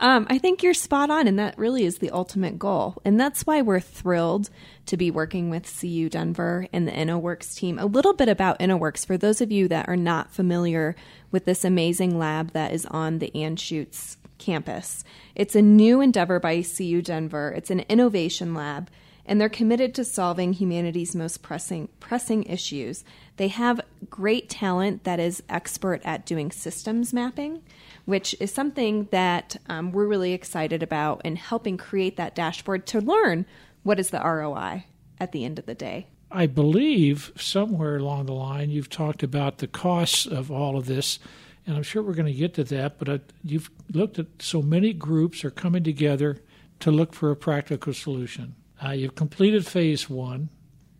Um, 0.00 0.26
I 0.28 0.38
think 0.38 0.64
you're 0.64 0.74
spot 0.74 1.10
on, 1.10 1.28
and 1.28 1.38
that 1.38 1.56
really 1.56 1.84
is 1.84 1.98
the 1.98 2.10
ultimate 2.10 2.58
goal. 2.58 3.00
And 3.04 3.20
that's 3.20 3.46
why 3.46 3.62
we're 3.62 3.78
thrilled 3.78 4.50
to 4.86 4.96
be 4.96 5.12
working 5.12 5.48
with 5.48 5.72
CU 5.80 6.08
Denver 6.08 6.66
and 6.72 6.88
the 6.88 6.92
Inworks 6.92 7.54
team. 7.54 7.78
A 7.78 7.86
little 7.86 8.12
bit 8.12 8.28
about 8.28 8.58
Inworks 8.58 9.06
for 9.06 9.16
those 9.16 9.40
of 9.40 9.52
you 9.52 9.68
that 9.68 9.88
are 9.88 9.96
not 9.96 10.32
familiar 10.32 10.96
with 11.30 11.44
this 11.44 11.64
amazing 11.64 12.18
lab 12.18 12.50
that 12.50 12.72
is 12.72 12.84
on 12.86 13.20
the 13.20 13.30
Anschutz 13.32 14.16
campus. 14.38 15.04
It's 15.36 15.54
a 15.54 15.62
new 15.62 16.00
endeavor 16.00 16.40
by 16.40 16.62
CU 16.62 17.00
Denver, 17.00 17.54
it's 17.56 17.70
an 17.70 17.80
innovation 17.88 18.54
lab 18.54 18.90
and 19.32 19.40
they're 19.40 19.48
committed 19.48 19.94
to 19.94 20.04
solving 20.04 20.52
humanity's 20.52 21.16
most 21.16 21.40
pressing 21.40 21.88
pressing 22.00 22.42
issues. 22.42 23.02
They 23.38 23.48
have 23.48 23.80
great 24.10 24.50
talent 24.50 25.04
that 25.04 25.18
is 25.18 25.42
expert 25.48 26.02
at 26.04 26.26
doing 26.26 26.52
systems 26.52 27.14
mapping, 27.14 27.62
which 28.04 28.36
is 28.40 28.52
something 28.52 29.08
that 29.10 29.56
um, 29.70 29.90
we're 29.90 30.06
really 30.06 30.34
excited 30.34 30.82
about 30.82 31.22
in 31.24 31.36
helping 31.36 31.78
create 31.78 32.18
that 32.18 32.34
dashboard 32.34 32.86
to 32.88 33.00
learn 33.00 33.46
what 33.84 33.98
is 33.98 34.10
the 34.10 34.20
ROI 34.20 34.84
at 35.18 35.32
the 35.32 35.46
end 35.46 35.58
of 35.58 35.64
the 35.64 35.74
day. 35.74 36.08
I 36.30 36.44
believe 36.46 37.32
somewhere 37.34 37.96
along 37.96 38.26
the 38.26 38.34
line 38.34 38.68
you've 38.68 38.90
talked 38.90 39.22
about 39.22 39.58
the 39.58 39.66
costs 39.66 40.26
of 40.26 40.50
all 40.50 40.76
of 40.76 40.84
this, 40.84 41.18
and 41.66 41.74
I'm 41.74 41.84
sure 41.84 42.02
we're 42.02 42.12
going 42.12 42.26
to 42.26 42.38
get 42.38 42.52
to 42.56 42.64
that. 42.64 42.98
But 42.98 43.08
uh, 43.08 43.18
you've 43.42 43.70
looked 43.90 44.18
at 44.18 44.26
so 44.40 44.60
many 44.60 44.92
groups 44.92 45.42
are 45.42 45.50
coming 45.50 45.84
together 45.84 46.42
to 46.80 46.90
look 46.90 47.14
for 47.14 47.30
a 47.30 47.36
practical 47.36 47.94
solution. 47.94 48.56
Uh, 48.84 48.90
you've 48.90 49.14
completed 49.14 49.66
phase 49.66 50.10
one. 50.10 50.48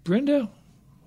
Brenda, 0.05 0.51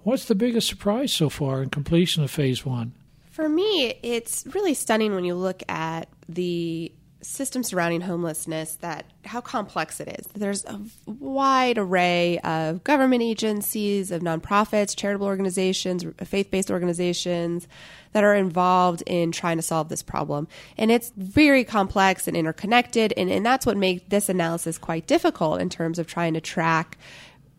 what's 0.04 0.26
the 0.26 0.36
biggest 0.36 0.68
surprise 0.68 1.14
so 1.14 1.30
far 1.30 1.62
in 1.62 1.70
completion 1.70 2.24
of 2.24 2.32
phase 2.32 2.66
one? 2.66 2.94
For 3.32 3.48
me, 3.48 4.00
it's 4.02 4.46
really 4.54 4.74
stunning 4.74 5.14
when 5.14 5.26
you 5.26 5.36
look 5.36 5.62
at 5.70 6.10
the 6.28 6.92
system 7.26 7.64
surrounding 7.64 8.02
homelessness 8.02 8.76
that 8.76 9.06
how 9.26 9.42
complex 9.42 10.00
it 10.00 10.08
is. 10.20 10.28
There's 10.34 10.64
a 10.66 10.80
wide 11.06 11.78
array 11.78 12.40
of 12.40 12.84
government 12.84 13.24
agencies, 13.24 14.12
of 14.12 14.22
nonprofits, 14.22 14.96
charitable 14.96 15.28
organizations, 15.28 16.06
faith-based 16.24 16.72
organizations 16.72 17.68
that 18.14 18.24
are 18.24 18.36
involved 18.36 19.04
in 19.06 19.32
trying 19.32 19.58
to 19.58 19.64
solve 19.64 19.90
this 19.90 20.04
problem. 20.04 20.48
And 20.78 20.92
it's 20.92 21.12
very 21.18 21.64
complex 21.64 22.28
and 22.28 22.38
interconnected 22.38 23.14
and, 23.18 23.30
and 23.30 23.46
that's 23.46 23.66
what 23.66 23.78
makes 23.78 24.04
this 24.08 24.30
analysis 24.30 24.78
quite 24.78 25.08
difficult 25.08 25.62
in 25.62 25.70
terms 25.70 26.00
of 26.00 26.08
trying 26.08 26.34
to 26.36 26.42
track 26.42 26.98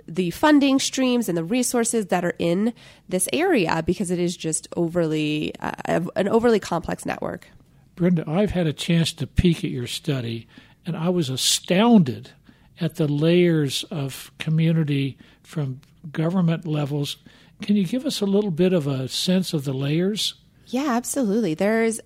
the 0.08 0.30
funding 0.30 0.78
streams 0.78 1.28
and 1.28 1.37
the 1.37 1.44
resources 1.44 2.06
that 2.06 2.25
are 2.25 2.35
in 2.38 2.73
this 3.08 3.28
area 3.32 3.82
because 3.85 4.11
it 4.11 4.18
is 4.18 4.37
just 4.37 4.68
overly 4.76 5.52
uh, 5.61 6.00
an 6.14 6.28
overly 6.28 6.61
complex 6.61 7.04
network. 7.04 7.49
Brenda, 7.97 8.29
I've 8.29 8.50
had 8.50 8.67
a 8.67 8.73
chance 8.75 9.12
to 9.15 9.26
peek 9.26 9.65
at 9.65 9.71
your 9.71 9.87
study, 9.87 10.47
and 10.85 10.97
I 10.97 11.09
was 11.09 11.31
astounded 11.31 12.31
at 12.79 12.97
the 12.97 13.09
layers 13.09 13.85
of 13.85 14.31
community 14.38 15.17
from 15.43 15.81
government 16.12 16.67
levels. 16.67 17.17
Can 17.62 17.75
you 17.75 17.87
give 17.87 18.05
us 18.05 18.21
a 18.21 18.26
little 18.26 18.50
bit 18.50 18.75
of 18.75 18.87
a 18.87 19.09
sense 19.09 19.55
of 19.55 19.65
the 19.65 19.73
layers? 19.73 20.35
Yeah, 20.67 20.91
absolutely. 20.91 21.55
There's 21.55 22.00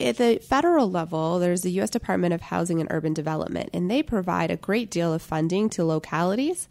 at 0.00 0.16
the 0.16 0.40
federal 0.42 0.90
level, 0.90 1.38
there's 1.38 1.62
the 1.62 1.70
U.S. 1.72 1.90
Department 1.90 2.34
of 2.34 2.40
Housing 2.40 2.80
and 2.80 2.90
Urban 2.90 3.14
Development, 3.14 3.70
and 3.72 3.90
they 3.90 4.02
provide 4.02 4.50
a 4.50 4.56
great 4.56 4.90
deal 4.90 5.12
of 5.12 5.22
funding 5.22 5.68
to 5.70 5.84
localities. 5.84 6.68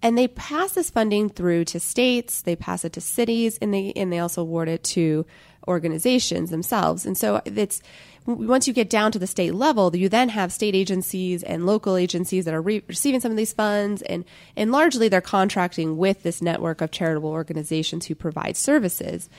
And 0.00 0.16
they 0.16 0.28
pass 0.28 0.72
this 0.72 0.90
funding 0.90 1.28
through 1.28 1.64
to 1.66 1.80
states, 1.80 2.42
they 2.42 2.54
pass 2.54 2.84
it 2.84 2.92
to 2.92 3.00
cities, 3.00 3.58
and 3.60 3.74
they 3.74 3.92
and 3.96 4.12
they 4.12 4.20
also 4.20 4.42
award 4.42 4.68
it 4.68 4.84
to 4.84 5.26
organizations 5.68 6.50
themselves. 6.50 7.06
And 7.06 7.16
so 7.16 7.40
it's 7.44 7.80
once 8.26 8.68
you 8.68 8.74
get 8.74 8.90
down 8.90 9.10
to 9.12 9.18
the 9.18 9.26
state 9.26 9.54
level, 9.54 9.94
you 9.96 10.08
then 10.08 10.28
have 10.28 10.52
state 10.52 10.74
agencies 10.74 11.42
and 11.42 11.64
local 11.64 11.96
agencies 11.96 12.44
that 12.44 12.52
are 12.52 12.60
re- 12.60 12.82
receiving 12.86 13.20
some 13.20 13.30
of 13.30 13.36
these 13.36 13.52
funds, 13.52 14.02
and 14.02 14.24
and 14.56 14.70
largely 14.70 15.08
they're 15.08 15.20
contracting 15.20 15.96
with 15.96 16.22
this 16.22 16.42
network 16.42 16.80
of 16.80 16.90
charitable 16.90 17.30
organizations 17.30 18.06
who 18.06 18.14
provide 18.14 18.56
services. 18.56 19.30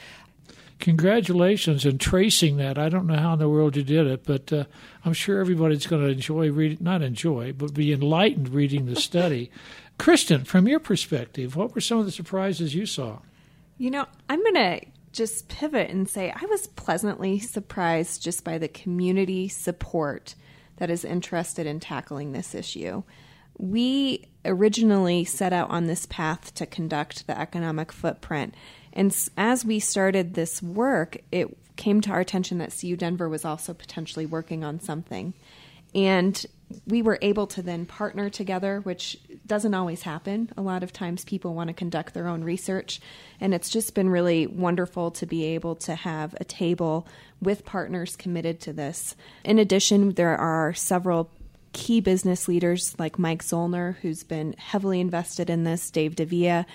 Congratulations 0.79 1.85
in 1.85 1.97
tracing 1.97 2.57
that. 2.57 2.77
I 2.77 2.87
don't 2.87 3.05
know 3.05 3.17
how 3.17 3.33
in 3.33 3.39
the 3.39 3.49
world 3.49 3.75
you 3.75 3.83
did 3.83 4.07
it, 4.07 4.23
but 4.23 4.51
uh, 4.53 4.63
I'm 5.03 5.13
sure 5.13 5.41
everybody's 5.41 5.85
going 5.85 6.01
to 6.01 6.07
enjoy 6.07 6.49
reading, 6.51 6.77
not 6.79 7.01
enjoy, 7.01 7.51
but 7.51 7.73
be 7.73 7.91
enlightened 7.91 8.49
reading 8.49 8.85
the 8.85 8.95
study. 8.95 9.51
Kristin, 9.99 10.47
from 10.47 10.67
your 10.67 10.79
perspective, 10.79 11.57
what 11.57 11.75
were 11.75 11.81
some 11.81 11.99
of 11.99 12.05
the 12.05 12.11
surprises 12.11 12.73
you 12.73 12.85
saw? 12.85 13.19
You 13.77 13.91
know, 13.91 14.05
I'm 14.29 14.41
going 14.41 14.55
to 14.55 14.85
just 15.11 15.49
pivot 15.49 15.89
and 15.89 16.07
say 16.07 16.31
I 16.31 16.45
was 16.45 16.67
pleasantly 16.67 17.39
surprised 17.39 18.21
just 18.21 18.43
by 18.43 18.57
the 18.57 18.67
community 18.67 19.47
support 19.47 20.35
that 20.77 20.89
is 20.89 21.05
interested 21.05 21.65
in 21.65 21.79
tackling 21.79 22.31
this 22.31 22.55
issue. 22.55 23.03
We 23.57 24.27
originally 24.45 25.25
set 25.25 25.51
out 25.51 25.69
on 25.69 25.87
this 25.87 26.05
path 26.05 26.53
to 26.55 26.65
conduct 26.65 27.27
the 27.27 27.37
economic 27.37 27.91
footprint. 27.91 28.55
And 28.93 29.15
as 29.35 29.65
we 29.65 29.79
started 29.79 30.33
this 30.33 30.63
work, 30.63 31.17
it 31.31 31.57
came 31.75 32.01
to 32.01 32.11
our 32.11 32.19
attention 32.19 32.57
that 32.59 32.75
CU 32.79 32.95
Denver 32.95 33.27
was 33.27 33.45
also 33.45 33.73
potentially 33.73 34.25
working 34.25 34.63
on 34.63 34.79
something. 34.79 35.33
And 35.93 36.45
we 36.85 37.01
were 37.01 37.17
able 37.21 37.47
to 37.47 37.61
then 37.61 37.85
partner 37.85 38.29
together, 38.29 38.79
which 38.81 39.17
doesn't 39.45 39.73
always 39.73 40.03
happen. 40.03 40.51
A 40.55 40.61
lot 40.61 40.83
of 40.83 40.93
times 40.93 41.25
people 41.25 41.55
want 41.55 41.69
to 41.69 41.73
conduct 41.73 42.13
their 42.13 42.27
own 42.27 42.43
research. 42.43 43.01
And 43.41 43.53
it's 43.53 43.69
just 43.69 43.95
been 43.95 44.09
really 44.09 44.45
wonderful 44.45 45.09
to 45.11 45.25
be 45.25 45.45
able 45.45 45.75
to 45.77 45.95
have 45.95 46.35
a 46.39 46.43
table 46.43 47.07
with 47.41 47.65
partners 47.65 48.15
committed 48.15 48.61
to 48.61 48.73
this. 48.73 49.15
In 49.43 49.57
addition, 49.57 50.13
there 50.13 50.37
are 50.37 50.73
several 50.73 51.31
key 51.73 52.01
business 52.01 52.47
leaders 52.47 52.95
like 52.99 53.19
Mike 53.19 53.43
Zollner, 53.43 53.95
who's 53.97 54.23
been 54.23 54.53
heavily 54.57 54.99
invested 54.99 55.49
in 55.49 55.63
this, 55.63 55.89
Dave 55.91 56.15
Davia, 56.15 56.65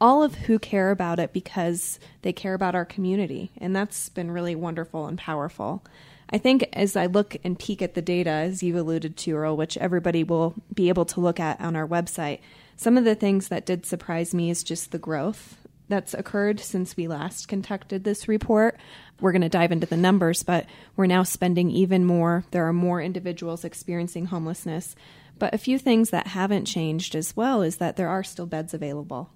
all 0.00 0.22
of 0.22 0.34
who 0.34 0.58
care 0.58 0.90
about 0.90 1.18
it 1.18 1.32
because 1.32 2.00
they 2.22 2.32
care 2.32 2.54
about 2.54 2.74
our 2.74 2.84
community. 2.84 3.50
And 3.58 3.76
that's 3.76 4.08
been 4.08 4.30
really 4.30 4.54
wonderful 4.54 5.06
and 5.06 5.18
powerful. 5.18 5.84
I 6.30 6.38
think 6.38 6.68
as 6.72 6.96
I 6.96 7.06
look 7.06 7.36
and 7.44 7.58
peek 7.58 7.82
at 7.82 7.94
the 7.94 8.02
data, 8.02 8.30
as 8.30 8.62
you 8.62 8.78
alluded 8.78 9.16
to, 9.18 9.36
Earl, 9.36 9.56
which 9.56 9.76
everybody 9.76 10.24
will 10.24 10.54
be 10.72 10.88
able 10.88 11.04
to 11.06 11.20
look 11.20 11.40
at 11.40 11.60
on 11.60 11.76
our 11.76 11.86
website, 11.86 12.38
some 12.76 12.96
of 12.96 13.04
the 13.04 13.14
things 13.14 13.48
that 13.48 13.66
did 13.66 13.84
surprise 13.84 14.32
me 14.32 14.48
is 14.48 14.62
just 14.62 14.92
the 14.92 14.98
growth 14.98 15.56
that's 15.88 16.14
occurred 16.14 16.60
since 16.60 16.96
we 16.96 17.08
last 17.08 17.48
conducted 17.48 18.04
this 18.04 18.28
report. 18.28 18.78
We're 19.20 19.32
going 19.32 19.42
to 19.42 19.48
dive 19.48 19.72
into 19.72 19.88
the 19.88 19.96
numbers, 19.96 20.44
but 20.44 20.66
we're 20.96 21.06
now 21.06 21.24
spending 21.24 21.70
even 21.72 22.04
more. 22.04 22.44
There 22.52 22.66
are 22.68 22.72
more 22.72 23.02
individuals 23.02 23.64
experiencing 23.64 24.26
homelessness. 24.26 24.94
But 25.36 25.52
a 25.52 25.58
few 25.58 25.78
things 25.78 26.10
that 26.10 26.28
haven't 26.28 26.66
changed 26.66 27.16
as 27.16 27.36
well 27.36 27.60
is 27.60 27.78
that 27.78 27.96
there 27.96 28.08
are 28.08 28.22
still 28.22 28.46
beds 28.46 28.72
available 28.72 29.30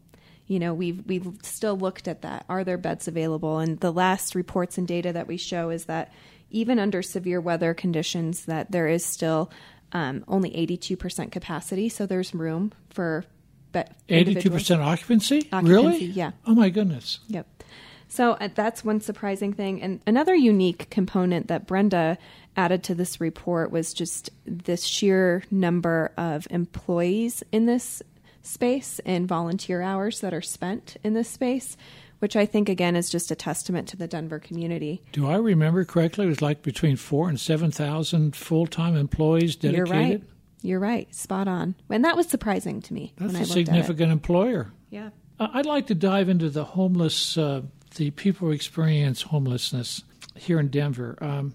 you 0.46 0.58
know 0.58 0.74
we've 0.74 1.04
we've 1.06 1.26
still 1.42 1.76
looked 1.76 2.06
at 2.08 2.22
that 2.22 2.44
are 2.48 2.64
there 2.64 2.78
beds 2.78 3.08
available 3.08 3.58
and 3.58 3.80
the 3.80 3.92
last 3.92 4.34
reports 4.34 4.76
and 4.78 4.86
data 4.86 5.12
that 5.12 5.26
we 5.26 5.36
show 5.36 5.70
is 5.70 5.86
that 5.86 6.12
even 6.50 6.78
under 6.78 7.02
severe 7.02 7.40
weather 7.40 7.74
conditions, 7.74 8.44
that 8.44 8.70
there 8.70 8.86
is 8.86 9.04
still 9.04 9.50
um, 9.92 10.24
only 10.28 10.50
82% 10.50 11.32
capacity. 11.32 11.88
So 11.88 12.06
there's 12.06 12.32
room 12.32 12.72
for. 12.90 13.24
but 13.72 13.90
Eighty-two 14.08 14.50
percent 14.50 14.80
occupancy? 14.80 15.48
occupancy? 15.52 15.68
Really? 15.68 16.04
Yeah. 16.04 16.30
Oh 16.46 16.54
my 16.54 16.70
goodness. 16.70 17.18
Yep. 17.26 17.64
So 18.06 18.32
uh, 18.32 18.48
that's 18.54 18.84
one 18.84 19.00
surprising 19.00 19.52
thing, 19.52 19.82
and 19.82 20.00
another 20.06 20.34
unique 20.34 20.88
component 20.90 21.48
that 21.48 21.66
Brenda 21.66 22.18
added 22.56 22.84
to 22.84 22.94
this 22.94 23.20
report 23.20 23.72
was 23.72 23.92
just 23.92 24.30
this 24.46 24.84
sheer 24.84 25.42
number 25.50 26.12
of 26.16 26.46
employees 26.50 27.42
in 27.50 27.66
this 27.66 28.00
space 28.44 29.00
and 29.04 29.26
volunteer 29.26 29.82
hours 29.82 30.20
that 30.20 30.32
are 30.34 30.42
spent 30.42 30.96
in 31.02 31.14
this 31.14 31.28
space 31.28 31.76
which 32.20 32.36
I 32.36 32.46
think 32.46 32.70
again 32.70 32.96
is 32.96 33.10
just 33.10 33.30
a 33.30 33.34
testament 33.34 33.86
to 33.88 33.98
the 33.98 34.06
Denver 34.06 34.38
community. 34.38 35.02
Do 35.12 35.28
I 35.28 35.36
remember 35.36 35.84
correctly? 35.84 36.24
It 36.24 36.28
was 36.28 36.40
like 36.40 36.62
between 36.62 36.96
four 36.96 37.28
and 37.28 37.38
seven 37.38 37.70
thousand 37.70 38.34
full 38.34 38.66
time 38.66 38.96
employees 38.96 39.56
dedicated. 39.56 39.88
You're 39.88 40.00
right. 40.00 40.22
You're 40.62 40.80
right. 40.80 41.14
Spot 41.14 41.46
on. 41.46 41.74
And 41.90 42.02
that 42.06 42.16
was 42.16 42.26
surprising 42.26 42.80
to 42.80 42.94
me. 42.94 43.12
That's 43.18 43.38
a 43.38 43.44
significant 43.44 44.10
employer. 44.10 44.72
Yeah. 44.88 45.10
I'd 45.38 45.66
like 45.66 45.88
to 45.88 45.94
dive 45.94 46.30
into 46.30 46.48
the 46.48 46.64
homeless, 46.64 47.36
uh, 47.36 47.60
the 47.96 48.10
people 48.12 48.48
who 48.48 48.54
experience 48.54 49.20
homelessness 49.20 50.02
here 50.34 50.58
in 50.58 50.68
Denver. 50.68 51.18
Um, 51.20 51.54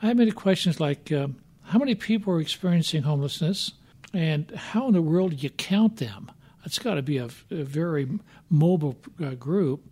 I 0.00 0.06
have 0.06 0.16
many 0.16 0.30
questions 0.30 0.80
like 0.80 1.12
uh, 1.12 1.28
how 1.64 1.78
many 1.78 1.94
people 1.94 2.32
are 2.32 2.40
experiencing 2.40 3.02
homelessness, 3.02 3.72
and 4.12 4.50
how 4.50 4.88
in 4.88 4.94
the 4.94 5.02
world 5.02 5.30
do 5.30 5.36
you 5.36 5.50
count 5.50 5.96
them? 5.96 6.30
It's 6.64 6.78
got 6.78 6.94
to 6.94 7.02
be 7.02 7.18
a, 7.18 7.28
a 7.50 7.64
very 7.64 8.08
mobile 8.48 8.96
uh, 9.22 9.30
group. 9.30 9.84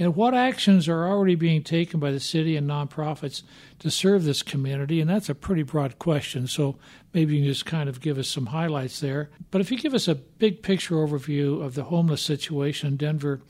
And 0.00 0.14
what 0.14 0.32
actions 0.32 0.88
are 0.88 1.08
already 1.08 1.34
being 1.34 1.64
taken 1.64 1.98
by 1.98 2.12
the 2.12 2.20
city 2.20 2.56
and 2.56 2.68
nonprofits 2.68 3.42
to 3.80 3.90
serve 3.90 4.22
this 4.22 4.42
community? 4.42 5.00
And 5.00 5.10
that's 5.10 5.28
a 5.28 5.34
pretty 5.34 5.64
broad 5.64 5.98
question. 5.98 6.46
So 6.46 6.76
maybe 7.12 7.34
you 7.34 7.42
can 7.42 7.52
just 7.52 7.66
kind 7.66 7.88
of 7.88 8.00
give 8.00 8.16
us 8.16 8.28
some 8.28 8.46
highlights 8.46 9.00
there. 9.00 9.30
But 9.50 9.60
if 9.60 9.72
you 9.72 9.78
give 9.78 9.94
us 9.94 10.06
a 10.06 10.14
big 10.14 10.62
picture 10.62 10.94
overview 10.94 11.64
of 11.64 11.74
the 11.74 11.84
homeless 11.84 12.22
situation 12.22 12.88
in 12.88 12.96
Denver, 12.96 13.40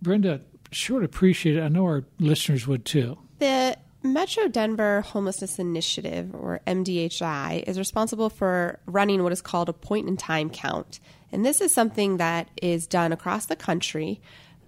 Brenda, 0.00 0.42
sure 0.70 1.00
would 1.00 1.04
appreciate 1.04 1.56
it. 1.56 1.62
I 1.62 1.68
know 1.68 1.84
our 1.84 2.04
listeners 2.20 2.66
would 2.66 2.84
too. 2.84 3.18
The 3.40 3.76
Metro 4.02 4.48
Denver 4.48 5.02
Homelessness 5.02 5.58
Initiative, 5.58 6.34
or 6.34 6.60
MDHI, 6.66 7.62
is 7.66 7.78
responsible 7.78 8.30
for 8.30 8.80
running 8.86 9.22
what 9.22 9.32
is 9.32 9.40
called 9.40 9.68
a 9.68 9.72
point 9.72 10.08
in 10.08 10.16
time 10.16 10.50
count. 10.50 10.98
And 11.30 11.44
this 11.44 11.60
is 11.60 11.72
something 11.72 12.16
that 12.16 12.48
is 12.60 12.86
done 12.86 13.12
across 13.12 13.46
the 13.46 13.56
country. 13.56 14.20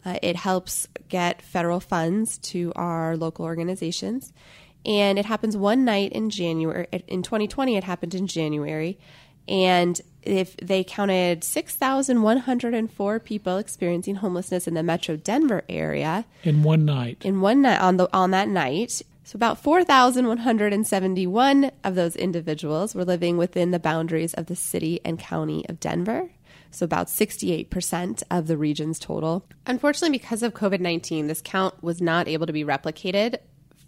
Uh, 0.05 0.19
it 0.23 0.37
helps 0.37 0.87
get 1.09 1.43
federal 1.43 1.81
funds 1.81 2.39
to 2.39 2.73
our 2.77 3.17
local 3.17 3.45
organizations. 3.45 4.33
And 4.87 5.19
it 5.19 5.25
happens 5.25 5.57
one 5.57 5.85
night 5.85 6.13
in 6.13 6.31
January. 6.31 6.87
In 7.09 7.23
2020, 7.23 7.77
it 7.77 7.85
happened 7.85 8.15
in 8.15 8.27
January. 8.27 8.99
And 9.49 10.01
if 10.23 10.57
they 10.59 10.85
counted 10.85 11.45
6,104 11.45 13.21
people 13.21 13.59
experiencing 13.59 14.17
homelessness 14.17 14.67
in 14.67 14.75
the 14.75 14.83
Metro 14.83 15.17
Denver 15.17 15.63
area 15.69 16.25
in 16.45 16.63
one 16.63 16.85
night. 16.85 17.19
In 17.25 17.41
one 17.41 17.63
night 17.63 17.81
on 17.81 17.99
the 17.99 18.09
on 18.15 18.31
that 18.31 18.49
night, 18.49 19.03
so 19.25 19.37
about 19.37 19.59
4,171 19.59 21.71
of 21.83 21.95
those 21.95 22.15
individuals 22.15 22.95
were 22.95 23.05
living 23.05 23.37
within 23.37 23.71
the 23.71 23.79
boundaries 23.79 24.35
of 24.35 24.47
the 24.47 24.57
city 24.57 25.01
and 25.05 25.19
county 25.19 25.67
of 25.69 25.81
Denver 25.81 26.31
so 26.75 26.85
about 26.85 27.07
68% 27.07 28.23
of 28.31 28.47
the 28.47 28.57
region's 28.57 28.99
total. 28.99 29.47
Unfortunately, 29.67 30.19
because 30.19 30.43
of 30.43 30.55
COVID 30.55 30.81
19, 30.81 31.29
this 31.29 31.41
count 31.41 31.83
was 31.83 32.03
not 32.03 32.29
able 32.29 32.47
to 32.47 32.53
be 32.53 32.65
replicated 32.65 33.37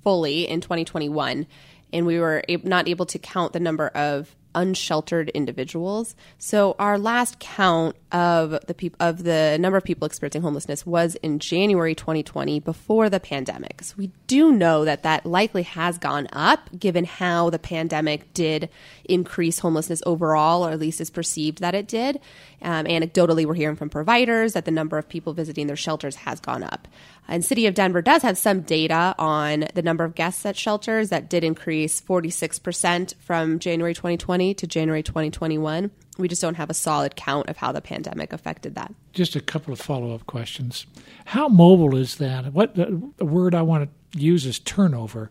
fully 0.03 0.49
in 0.49 0.61
2021, 0.61 1.47
and 1.93 2.07
we 2.07 2.19
were 2.19 2.43
not 2.63 2.89
able 2.89 3.07
to 3.07 3.19
count 3.19 3.53
the 3.53 3.61
number 3.61 3.89
of 3.89 4.35
unsheltered 4.57 5.29
individuals. 5.29 6.17
So 6.39 6.75
our 6.79 6.99
last 6.99 7.39
count 7.39 7.95
of 8.11 8.59
the 8.67 8.75
peop- 8.75 8.97
of 8.99 9.23
the 9.25 9.59
number 9.61 9.77
of 9.77 9.85
people 9.85 10.07
experiencing 10.07 10.43
homelessness 10.43 10.87
was 10.87 11.15
in 11.17 11.39
January 11.39 11.95
2020 11.95 12.59
before 12.61 13.11
the 13.11 13.21
pandemic. 13.21 13.83
So 13.83 13.95
we 13.99 14.11
do 14.27 14.51
know 14.51 14.85
that 14.85 15.03
that 15.03 15.27
likely 15.27 15.63
has 15.63 15.99
gone 15.99 16.27
up 16.33 16.71
given 16.79 17.05
how 17.05 17.51
the 17.51 17.59
pandemic 17.59 18.33
did 18.33 18.71
increase 19.05 19.59
homelessness 19.59 20.03
overall, 20.07 20.67
or 20.67 20.71
at 20.71 20.81
least 20.81 21.01
is 21.01 21.11
perceived 21.11 21.61
that 21.61 21.75
it 21.75 21.87
did. 21.87 22.19
Um, 22.63 22.87
anecdotally, 22.87 23.45
we're 23.45 23.55
hearing 23.55 23.77
from 23.77 23.91
providers 23.91 24.55
that 24.55 24.65
the 24.65 24.71
number 24.71 24.97
of 24.99 25.09
people 25.09 25.35
visiting 25.35 25.67
their 25.67 25.77
shelters 25.77 26.17
has 26.17 26.41
gone 26.41 26.63
up. 26.63 26.89
And 27.29 27.45
City 27.45 27.67
of 27.67 27.75
Denver 27.75 28.03
does 28.03 28.23
have 28.23 28.39
some 28.39 28.61
data 28.61 29.15
on 29.19 29.67
the 29.75 29.83
number 29.83 30.05
of 30.05 30.15
guests 30.15 30.47
at 30.47 30.57
shelters 30.57 31.09
that 31.09 31.29
did 31.29 31.43
increase 31.43 32.01
46% 32.01 33.15
from 33.17 33.59
January 33.59 33.95
2020 33.95 34.55
to 34.55 34.67
January 34.67 35.03
2021. 35.03 35.91
We 36.19 36.29
just 36.29 36.41
don't 36.41 36.55
have 36.55 36.71
a 36.71 36.75
solid 36.75 37.17
count 37.17 37.49
of 37.49 37.57
how 37.57 37.73
the 37.73 37.81
pandemic 37.81 38.33
affected 38.33 38.75
that. 38.77 38.95
Just 39.13 39.37
a 39.37 39.41
couple 39.41 39.73
of 39.73 39.81
follow 39.81 40.15
up 40.15 40.27
questions. 40.27 40.87
How 41.27 41.49
mobile 41.49 41.97
is 41.97 42.17
that? 42.17 42.53
What 42.53 42.75
the, 42.75 43.25
word 43.25 43.55
I 43.55 43.63
want 43.63 43.91
to 44.13 44.19
use 44.19 44.47
is 44.47 44.59
turnover. 44.59 45.31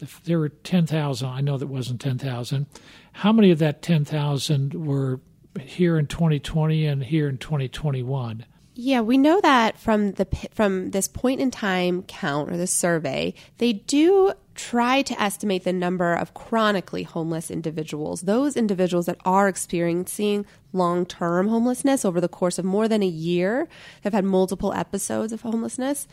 If 0.00 0.22
there 0.24 0.38
were 0.38 0.48
10,000, 0.48 1.28
I 1.28 1.40
know 1.40 1.58
that 1.58 1.68
wasn't 1.68 2.00
10,000. 2.00 2.66
How 3.12 3.32
many 3.32 3.50
of 3.50 3.58
that 3.60 3.82
10,000 3.82 4.74
were 4.74 5.20
here 5.60 5.98
in 5.98 6.06
2020 6.06 6.86
and 6.86 7.02
here 7.02 7.28
in 7.28 7.38
2021? 7.38 8.44
Yeah, 8.78 9.00
we 9.00 9.16
know 9.16 9.40
that 9.40 9.78
from 9.78 10.12
the 10.12 10.26
from 10.52 10.90
this 10.90 11.08
point 11.08 11.40
in 11.40 11.50
time 11.50 12.02
count 12.02 12.52
or 12.52 12.58
the 12.58 12.66
survey, 12.66 13.32
they 13.56 13.72
do 13.72 14.34
try 14.54 15.00
to 15.00 15.20
estimate 15.20 15.64
the 15.64 15.72
number 15.72 16.12
of 16.12 16.34
chronically 16.34 17.02
homeless 17.02 17.50
individuals, 17.50 18.22
those 18.22 18.54
individuals 18.54 19.06
that 19.06 19.16
are 19.24 19.48
experiencing 19.48 20.44
long 20.76 21.06
term 21.06 21.48
homelessness 21.48 22.04
over 22.04 22.20
the 22.20 22.28
course 22.28 22.58
of 22.58 22.64
more 22.64 22.88
than 22.88 23.02
a 23.02 23.06
year, 23.06 23.68
They've 24.02 24.12
had 24.12 24.24
multiple 24.24 24.72
episodes 24.72 25.32
of 25.32 25.40
homelessness. 25.40 26.06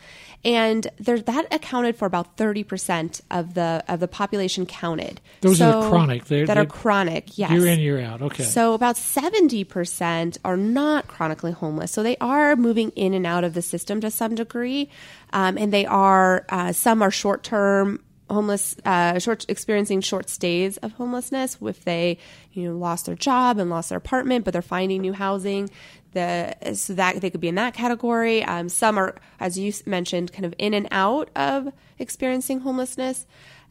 And 0.44 0.86
there, 0.98 1.20
that 1.20 1.46
accounted 1.52 1.96
for 1.96 2.06
about 2.06 2.36
30% 2.36 3.20
of 3.30 3.54
the 3.54 3.84
of 3.88 4.00
the 4.00 4.08
population 4.08 4.66
counted. 4.66 5.20
Those 5.40 5.58
so, 5.58 5.80
are 5.80 5.88
chronic. 5.88 6.24
They're, 6.24 6.46
that 6.46 6.58
are 6.58 6.66
chronic, 6.66 7.38
yes. 7.38 7.52
Year 7.52 7.66
in, 7.66 7.80
year 7.80 8.00
out, 8.00 8.22
okay. 8.22 8.44
So 8.44 8.74
about 8.74 8.96
70% 8.96 10.38
are 10.44 10.56
not 10.56 11.06
chronically 11.06 11.52
homeless. 11.52 11.92
So 11.92 12.02
they 12.02 12.16
are 12.18 12.56
moving 12.56 12.90
in 12.96 13.14
and 13.14 13.26
out 13.26 13.44
of 13.44 13.54
the 13.54 13.62
system 13.62 14.00
to 14.00 14.10
some 14.10 14.34
degree. 14.34 14.90
Um, 15.32 15.56
and 15.58 15.72
they 15.72 15.86
are, 15.86 16.44
uh, 16.48 16.72
some 16.72 17.02
are 17.02 17.10
short 17.10 17.42
term 17.42 18.00
homeless 18.30 18.76
uh, 18.84 19.18
short 19.18 19.44
experiencing 19.48 20.00
short 20.00 20.30
stays 20.30 20.76
of 20.78 20.92
homelessness 20.92 21.58
if 21.60 21.84
they 21.84 22.16
you 22.52 22.68
know 22.68 22.76
lost 22.76 23.06
their 23.06 23.14
job 23.14 23.58
and 23.58 23.68
lost 23.68 23.90
their 23.90 23.98
apartment 23.98 24.44
but 24.44 24.52
they're 24.52 24.62
finding 24.62 25.02
new 25.02 25.12
housing 25.12 25.68
the 26.14 26.54
so 26.74 26.94
that 26.94 27.20
they 27.20 27.28
could 27.28 27.40
be 27.40 27.48
in 27.48 27.56
that 27.56 27.74
category. 27.74 28.42
Um, 28.42 28.68
some 28.68 28.98
are 28.98 29.16
as 29.38 29.58
you 29.58 29.72
mentioned 29.84 30.32
kind 30.32 30.46
of 30.46 30.54
in 30.58 30.72
and 30.72 30.88
out 30.90 31.28
of 31.36 31.68
experiencing 31.98 32.60
homelessness 32.60 33.26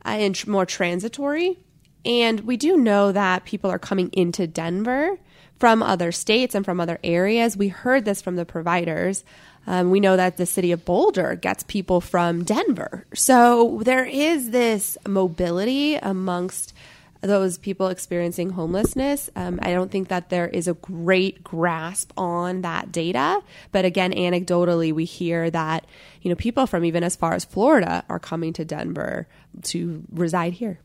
uh, 0.05 0.09
and 0.09 0.35
tr- 0.35 0.49
more 0.49 0.65
transitory. 0.65 1.57
And 2.05 2.41
we 2.41 2.57
do 2.57 2.77
know 2.77 3.11
that 3.11 3.45
people 3.45 3.71
are 3.71 3.79
coming 3.79 4.09
into 4.09 4.45
denver 4.45 5.17
from 5.63 5.81
other 5.81 6.11
states 6.11 6.55
and 6.55 6.65
from 6.65 6.81
other 6.81 6.99
areas 7.05 7.55
we 7.55 7.69
heard 7.69 8.03
this 8.03 8.21
from 8.21 8.35
the 8.35 8.43
providers 8.43 9.23
um, 9.65 9.91
we 9.91 10.01
know 10.01 10.17
that 10.17 10.35
the 10.35 10.45
city 10.45 10.73
of 10.73 10.83
Boulder 10.83 11.35
gets 11.35 11.63
people 11.63 12.01
from 12.01 12.43
Denver. 12.43 13.05
So 13.13 13.79
there 13.85 14.03
is 14.03 14.49
this 14.49 14.97
mobility 15.07 15.95
amongst 15.95 16.73
those 17.21 17.57
people 17.57 17.87
experiencing 17.87 18.49
homelessness. 18.49 19.29
Um, 19.37 19.59
I 19.61 19.71
don't 19.71 19.89
think 19.89 20.09
that 20.09 20.29
there 20.29 20.49
is 20.49 20.67
a 20.67 20.73
great 20.73 21.41
grasp 21.41 22.11
on 22.17 22.61
that 22.63 22.91
data. 22.91 23.41
But 23.71 23.85
again, 23.85 24.11
anecdotally, 24.11 24.91
we 24.91 25.05
hear 25.05 25.49
that, 25.49 25.85
you 26.21 26.29
know, 26.29 26.35
people 26.35 26.67
from 26.67 26.83
even 26.83 27.01
as 27.01 27.15
far 27.15 27.33
as 27.33 27.45
Florida 27.45 28.03
are 28.09 28.19
coming 28.19 28.51
to 28.53 28.65
Denver 28.65 29.27
to 29.63 30.03
reside 30.11 30.53
here. 30.53 30.79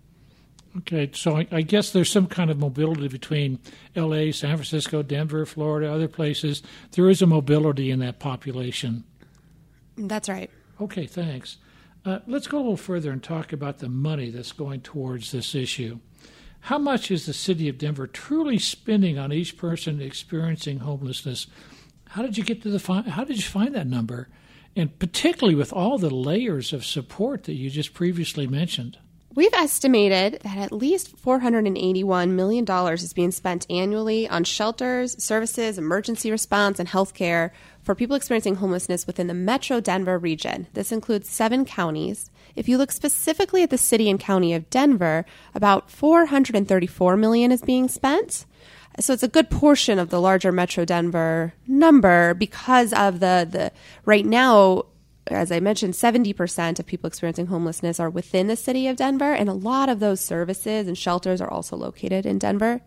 Okay, 0.79 1.11
so 1.13 1.37
I, 1.37 1.47
I, 1.51 1.63
guess 1.63 1.91
there's 1.91 2.11
some 2.11 2.27
kind 2.27 2.51
of 2.51 2.59
mobility 2.59 3.09
between 3.09 3.59
L.A., 3.97 4.31
San 4.31 4.57
Francisco, 4.57 5.03
Denver, 5.03 5.45
Florida, 5.45 5.93
other 5.93 6.09
places. 6.09 6.63
There 6.93 7.09
is 7.09 7.21
a 7.21 7.27
mobility 7.27 7.91
in 7.91 7.99
that 8.01 8.21
population. 8.21 9.03
That's 9.97 10.29
right. 10.29 10.51
Okay, 10.81 11.07
thanks. 11.07 11.57
Uh, 12.05 12.21
let's 12.27 12.47
go 12.47 12.59
a 12.59 12.61
little 12.61 12.77
further 12.77 13.11
and 13.11 13.23
talk 13.23 13.53
about 13.53 13.79
the 13.79 13.89
money 13.89 14.31
that's 14.31 14.53
going 14.53 14.81
towards 14.83 15.33
this 15.33 15.55
issue. 15.55 15.99
How 16.61 16.79
much 16.79 17.11
is 17.11 17.27
the 17.27 17.33
city 17.33 17.69
of 17.69 17.79
Denver 17.79 18.07
truly 18.07 18.59
spending 18.59 19.19
on 19.19 19.33
each 19.33 19.57
person 19.57 20.01
experiencing 20.01 20.79
homelessness? 20.79 21.49
How 22.11 22.23
did 22.23 22.39
you 22.39 22.45
get 22.45 22.63
to 22.63 22.71
the 22.71 22.79
fi- 22.79 23.03
how 23.03 23.25
did 23.25 23.37
you 23.37 23.43
find 23.43 23.75
that 23.75 23.87
number? 23.87 24.29
And 24.77 24.97
particularly 24.99 25.55
with 25.55 25.73
all 25.73 25.99
the 25.99 26.15
layers 26.15 26.73
of 26.73 26.85
support 26.85 27.45
that 27.45 27.55
you 27.55 27.69
just 27.69 27.95
previously 27.95 28.47
mentioned. 28.47 28.99
We've 29.39 29.55
estimated 29.55 30.41
that 30.43 30.59
at 30.59 30.73
least 30.73 31.17
$481 31.17 32.31
million 32.31 32.69
is 32.93 33.13
being 33.13 33.31
spent 33.31 33.69
annually 33.71 34.29
on 34.29 34.43
shelters, 34.43 35.23
services, 35.23 35.79
emergency 35.79 36.33
response, 36.33 36.81
and 36.81 36.89
healthcare 36.89 37.53
for 37.81 37.95
people 37.95 38.17
experiencing 38.17 38.57
homelessness 38.57 39.07
within 39.07 39.29
the 39.29 39.35
Metro 39.35 39.79
Denver 39.79 40.19
region. 40.19 40.67
This 40.73 40.91
includes 40.91 41.29
seven 41.29 41.65
counties. 41.65 42.33
If 42.57 42.69
you 42.69 42.79
look 42.79 42.91
specifically 42.91 43.63
at 43.63 43.71
the 43.71 43.79
city 43.79 44.11
and 44.11 44.19
county 44.19 44.55
of 44.55 44.69
Denver, 44.71 45.25
about 45.55 45.89
434 45.89 47.17
million 47.17 47.53
is 47.53 47.63
being 47.63 47.87
spent. 47.87 48.45
So 48.99 49.13
it's 49.13 49.23
a 49.23 49.29
good 49.29 49.51
portion 49.51 50.01
of 50.01 50.11
the 50.11 50.21
larger 50.21 50.51
Metro 50.51 50.85
Denver 50.85 51.55
number 51.69 52.35
because 52.35 52.93
of 52.93 53.21
the 53.21 53.47
the 53.49 53.71
right 54.05 54.27
now 54.27 54.87
as 55.31 55.53
I 55.53 55.61
mentioned, 55.61 55.95
70% 55.95 56.79
of 56.79 56.87
people 56.87 57.09
experiencing 57.09 57.47
homelessness 57.47 58.01
are 58.01 58.11
within 58.11 58.47
the 58.47 58.57
city 58.57 58.87
of 58.89 58.97
Denver, 58.97 59.33
and 59.33 59.49
a 59.49 59.55
lot 59.55 59.89
of 59.89 60.01
those 60.01 60.21
services 60.21 60.87
and 60.89 60.97
shelters 60.97 61.41
are 61.41 61.51
also 61.51 61.77
located 61.77 62.27
in 62.27 62.39
Denver. 62.39 62.81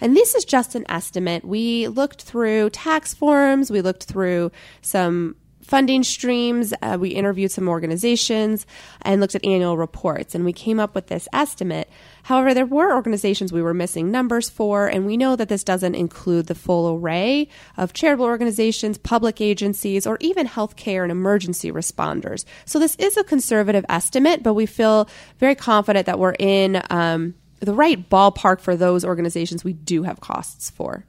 And 0.00 0.16
this 0.16 0.34
is 0.34 0.44
just 0.44 0.74
an 0.74 0.84
estimate. 0.88 1.44
We 1.44 1.88
looked 1.88 2.22
through 2.22 2.70
tax 2.70 3.14
forms, 3.14 3.70
we 3.70 3.80
looked 3.80 4.04
through 4.04 4.52
some 4.80 5.34
funding 5.68 6.02
streams. 6.02 6.72
Uh, 6.80 6.96
we 6.98 7.10
interviewed 7.10 7.50
some 7.50 7.68
organizations 7.68 8.66
and 9.02 9.20
looked 9.20 9.34
at 9.34 9.44
annual 9.44 9.76
reports, 9.76 10.34
and 10.34 10.44
we 10.44 10.52
came 10.52 10.80
up 10.80 10.94
with 10.94 11.08
this 11.08 11.28
estimate. 11.32 11.90
However, 12.28 12.52
there 12.52 12.66
were 12.66 12.94
organizations 12.94 13.54
we 13.54 13.62
were 13.62 13.72
missing 13.72 14.10
numbers 14.10 14.50
for, 14.50 14.86
and 14.86 15.06
we 15.06 15.16
know 15.16 15.34
that 15.34 15.48
this 15.48 15.64
doesn't 15.64 15.94
include 15.94 16.46
the 16.46 16.54
full 16.54 16.94
array 16.94 17.48
of 17.78 17.94
charitable 17.94 18.26
organizations, 18.26 18.98
public 18.98 19.40
agencies, 19.40 20.06
or 20.06 20.18
even 20.20 20.46
healthcare 20.46 21.02
and 21.02 21.10
emergency 21.10 21.72
responders. 21.72 22.44
So 22.66 22.78
this 22.78 22.96
is 22.96 23.16
a 23.16 23.24
conservative 23.24 23.86
estimate, 23.88 24.42
but 24.42 24.52
we 24.52 24.66
feel 24.66 25.08
very 25.38 25.54
confident 25.54 26.04
that 26.04 26.18
we're 26.18 26.36
in 26.38 26.82
um, 26.90 27.34
the 27.60 27.72
right 27.72 28.10
ballpark 28.10 28.60
for 28.60 28.76
those 28.76 29.06
organizations 29.06 29.64
we 29.64 29.72
do 29.72 30.02
have 30.02 30.20
costs 30.20 30.68
for. 30.68 31.06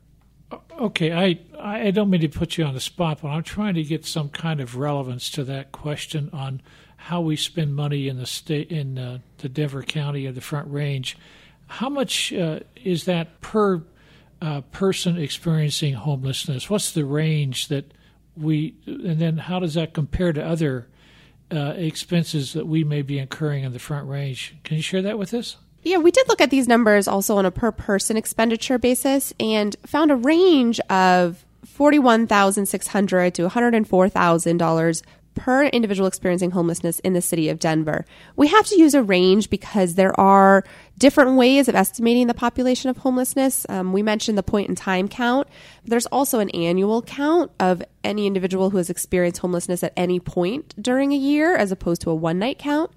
Okay, 0.79 1.11
I 1.11 1.37
I 1.59 1.91
don't 1.91 2.09
mean 2.09 2.21
to 2.21 2.29
put 2.29 2.57
you 2.57 2.63
on 2.63 2.73
the 2.73 2.79
spot, 2.79 3.19
but 3.21 3.27
I'm 3.27 3.43
trying 3.43 3.73
to 3.73 3.83
get 3.83 4.05
some 4.05 4.29
kind 4.29 4.61
of 4.61 4.77
relevance 4.77 5.29
to 5.31 5.43
that 5.43 5.73
question 5.73 6.29
on 6.31 6.61
how 6.99 7.21
we 7.21 7.37
spend 7.37 7.73
money 7.73 8.09
in 8.09 8.17
the 8.17 8.25
state 8.25 8.71
in 8.71 8.97
uh, 8.97 9.19
the 9.37 9.47
Denver 9.47 9.81
County 9.81 10.25
of 10.25 10.35
the 10.35 10.41
Front 10.41 10.69
Range. 10.69 11.17
How 11.67 11.87
much 11.87 12.33
uh, 12.33 12.59
is 12.75 13.05
that 13.05 13.39
per 13.39 13.81
uh, 14.41 14.61
person 14.71 15.17
experiencing 15.17 15.93
homelessness? 15.93 16.69
What's 16.69 16.91
the 16.91 17.05
range 17.05 17.69
that 17.69 17.93
we, 18.35 18.75
and 18.85 19.17
then 19.17 19.37
how 19.37 19.59
does 19.59 19.75
that 19.75 19.93
compare 19.93 20.33
to 20.33 20.45
other 20.45 20.87
uh, 21.51 21.73
expenses 21.77 22.53
that 22.53 22.67
we 22.67 22.83
may 22.83 23.01
be 23.01 23.17
incurring 23.17 23.63
in 23.63 23.71
the 23.71 23.79
Front 23.79 24.07
Range? 24.07 24.55
Can 24.65 24.77
you 24.77 24.83
share 24.83 25.01
that 25.01 25.17
with 25.17 25.33
us? 25.33 25.55
Yeah, 25.83 25.97
we 25.97 26.11
did 26.11 26.27
look 26.27 26.41
at 26.41 26.49
these 26.49 26.67
numbers 26.67 27.07
also 27.07 27.37
on 27.37 27.45
a 27.45 27.51
per 27.51 27.71
person 27.71 28.17
expenditure 28.17 28.77
basis 28.77 29.33
and 29.39 29.77
found 29.85 30.11
a 30.11 30.15
range 30.17 30.81
of 30.89 31.45
41,600 31.65 33.33
to 33.35 33.47
$104,000 33.47 35.01
per 35.35 35.65
individual 35.65 36.07
experiencing 36.07 36.51
homelessness 36.51 36.99
in 36.99 37.13
the 37.13 37.21
city 37.21 37.49
of 37.49 37.59
Denver. 37.59 38.05
We 38.35 38.47
have 38.47 38.65
to 38.67 38.79
use 38.79 38.93
a 38.93 39.03
range 39.03 39.49
because 39.49 39.95
there 39.95 40.17
are 40.19 40.63
different 40.97 41.37
ways 41.37 41.67
of 41.67 41.75
estimating 41.75 42.27
the 42.27 42.33
population 42.33 42.89
of 42.89 42.97
homelessness. 42.97 43.65
Um, 43.69 43.93
we 43.93 44.03
mentioned 44.03 44.37
the 44.37 44.43
point 44.43 44.69
in 44.69 44.75
time 44.75 45.07
count. 45.07 45.47
There's 45.85 46.05
also 46.07 46.39
an 46.39 46.49
annual 46.49 47.01
count 47.01 47.51
of 47.59 47.81
any 48.03 48.27
individual 48.27 48.69
who 48.69 48.77
has 48.77 48.89
experienced 48.89 49.39
homelessness 49.39 49.83
at 49.83 49.93
any 49.95 50.19
point 50.19 50.75
during 50.81 51.13
a 51.13 51.17
year 51.17 51.55
as 51.55 51.71
opposed 51.71 52.01
to 52.01 52.09
a 52.09 52.15
one 52.15 52.37
night 52.37 52.59
count. 52.59 52.91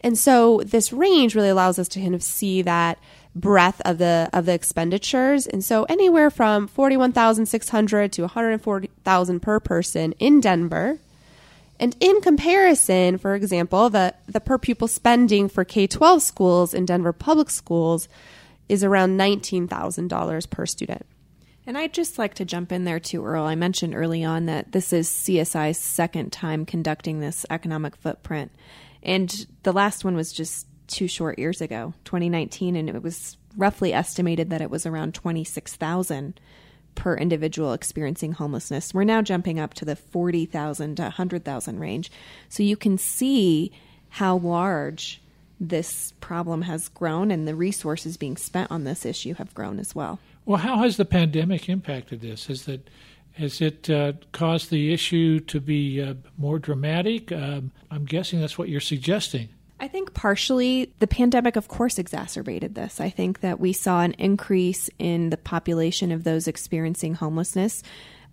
And 0.00 0.18
so 0.18 0.60
this 0.64 0.92
range 0.92 1.34
really 1.34 1.48
allows 1.48 1.78
us 1.78 1.88
to 1.88 2.00
kind 2.00 2.14
of 2.14 2.22
see 2.22 2.60
that 2.62 2.98
breadth 3.34 3.80
of 3.84 3.98
the 3.98 4.28
of 4.32 4.46
the 4.46 4.52
expenditures. 4.52 5.46
And 5.46 5.64
so 5.64 5.84
anywhere 5.84 6.30
from 6.30 6.68
41,600 6.68 8.12
to 8.12 8.22
140,000 8.22 9.40
per 9.40 9.60
person 9.60 10.12
in 10.18 10.40
Denver. 10.40 10.98
And 11.80 11.96
in 12.00 12.20
comparison, 12.20 13.18
for 13.18 13.34
example, 13.34 13.90
the, 13.90 14.14
the 14.26 14.40
per 14.40 14.58
pupil 14.58 14.88
spending 14.88 15.48
for 15.48 15.64
K 15.64 15.86
12 15.86 16.22
schools 16.22 16.74
in 16.74 16.86
Denver 16.86 17.12
public 17.12 17.50
schools 17.50 18.08
is 18.68 18.84
around 18.84 19.18
$19,000 19.18 20.50
per 20.50 20.66
student. 20.66 21.06
And 21.66 21.78
I'd 21.78 21.94
just 21.94 22.18
like 22.18 22.34
to 22.34 22.44
jump 22.44 22.72
in 22.72 22.84
there 22.84 23.00
too, 23.00 23.24
Earl. 23.24 23.44
I 23.44 23.54
mentioned 23.54 23.94
early 23.94 24.22
on 24.22 24.46
that 24.46 24.72
this 24.72 24.92
is 24.92 25.08
CSI's 25.08 25.78
second 25.78 26.30
time 26.30 26.66
conducting 26.66 27.20
this 27.20 27.46
economic 27.48 27.96
footprint. 27.96 28.52
And 29.02 29.46
the 29.62 29.72
last 29.72 30.04
one 30.04 30.14
was 30.14 30.32
just 30.32 30.66
two 30.86 31.08
short 31.08 31.38
years 31.38 31.60
ago, 31.60 31.94
2019, 32.04 32.76
and 32.76 32.88
it 32.88 33.02
was 33.02 33.36
roughly 33.56 33.92
estimated 33.92 34.50
that 34.50 34.60
it 34.60 34.70
was 34.70 34.84
around 34.84 35.14
26,000 35.14 36.38
per 36.94 37.16
individual 37.16 37.72
experiencing 37.72 38.32
homelessness. 38.32 38.94
We're 38.94 39.04
now 39.04 39.22
jumping 39.22 39.58
up 39.58 39.74
to 39.74 39.84
the 39.84 39.96
40,000 39.96 40.96
to 40.96 41.02
100,000 41.02 41.80
range. 41.80 42.10
So 42.48 42.62
you 42.62 42.76
can 42.76 42.98
see 42.98 43.72
how 44.10 44.36
large 44.36 45.20
this 45.60 46.12
problem 46.20 46.62
has 46.62 46.88
grown 46.88 47.30
and 47.30 47.46
the 47.46 47.54
resources 47.54 48.16
being 48.16 48.36
spent 48.36 48.70
on 48.70 48.84
this 48.84 49.04
issue 49.04 49.34
have 49.34 49.54
grown 49.54 49.78
as 49.78 49.94
well. 49.94 50.18
Well, 50.44 50.58
how 50.58 50.78
has 50.78 50.96
the 50.96 51.04
pandemic 51.04 51.68
impacted 51.68 52.20
this? 52.20 52.46
Has 52.46 52.64
that 52.64 52.88
has 53.32 53.60
it 53.60 53.90
uh, 53.90 54.12
caused 54.30 54.70
the 54.70 54.92
issue 54.92 55.40
to 55.40 55.60
be 55.60 56.00
uh, 56.00 56.14
more 56.38 56.58
dramatic? 56.60 57.32
Um, 57.32 57.72
I'm 57.90 58.04
guessing 58.04 58.40
that's 58.40 58.56
what 58.56 58.68
you're 58.68 58.80
suggesting. 58.80 59.48
I 59.84 59.88
think 59.88 60.14
partially 60.14 60.94
the 61.00 61.06
pandemic, 61.06 61.56
of 61.56 61.68
course, 61.68 61.98
exacerbated 61.98 62.74
this. 62.74 63.02
I 63.02 63.10
think 63.10 63.40
that 63.40 63.60
we 63.60 63.74
saw 63.74 64.00
an 64.00 64.12
increase 64.12 64.88
in 64.98 65.28
the 65.28 65.36
population 65.36 66.10
of 66.10 66.24
those 66.24 66.48
experiencing 66.48 67.12
homelessness. 67.12 67.82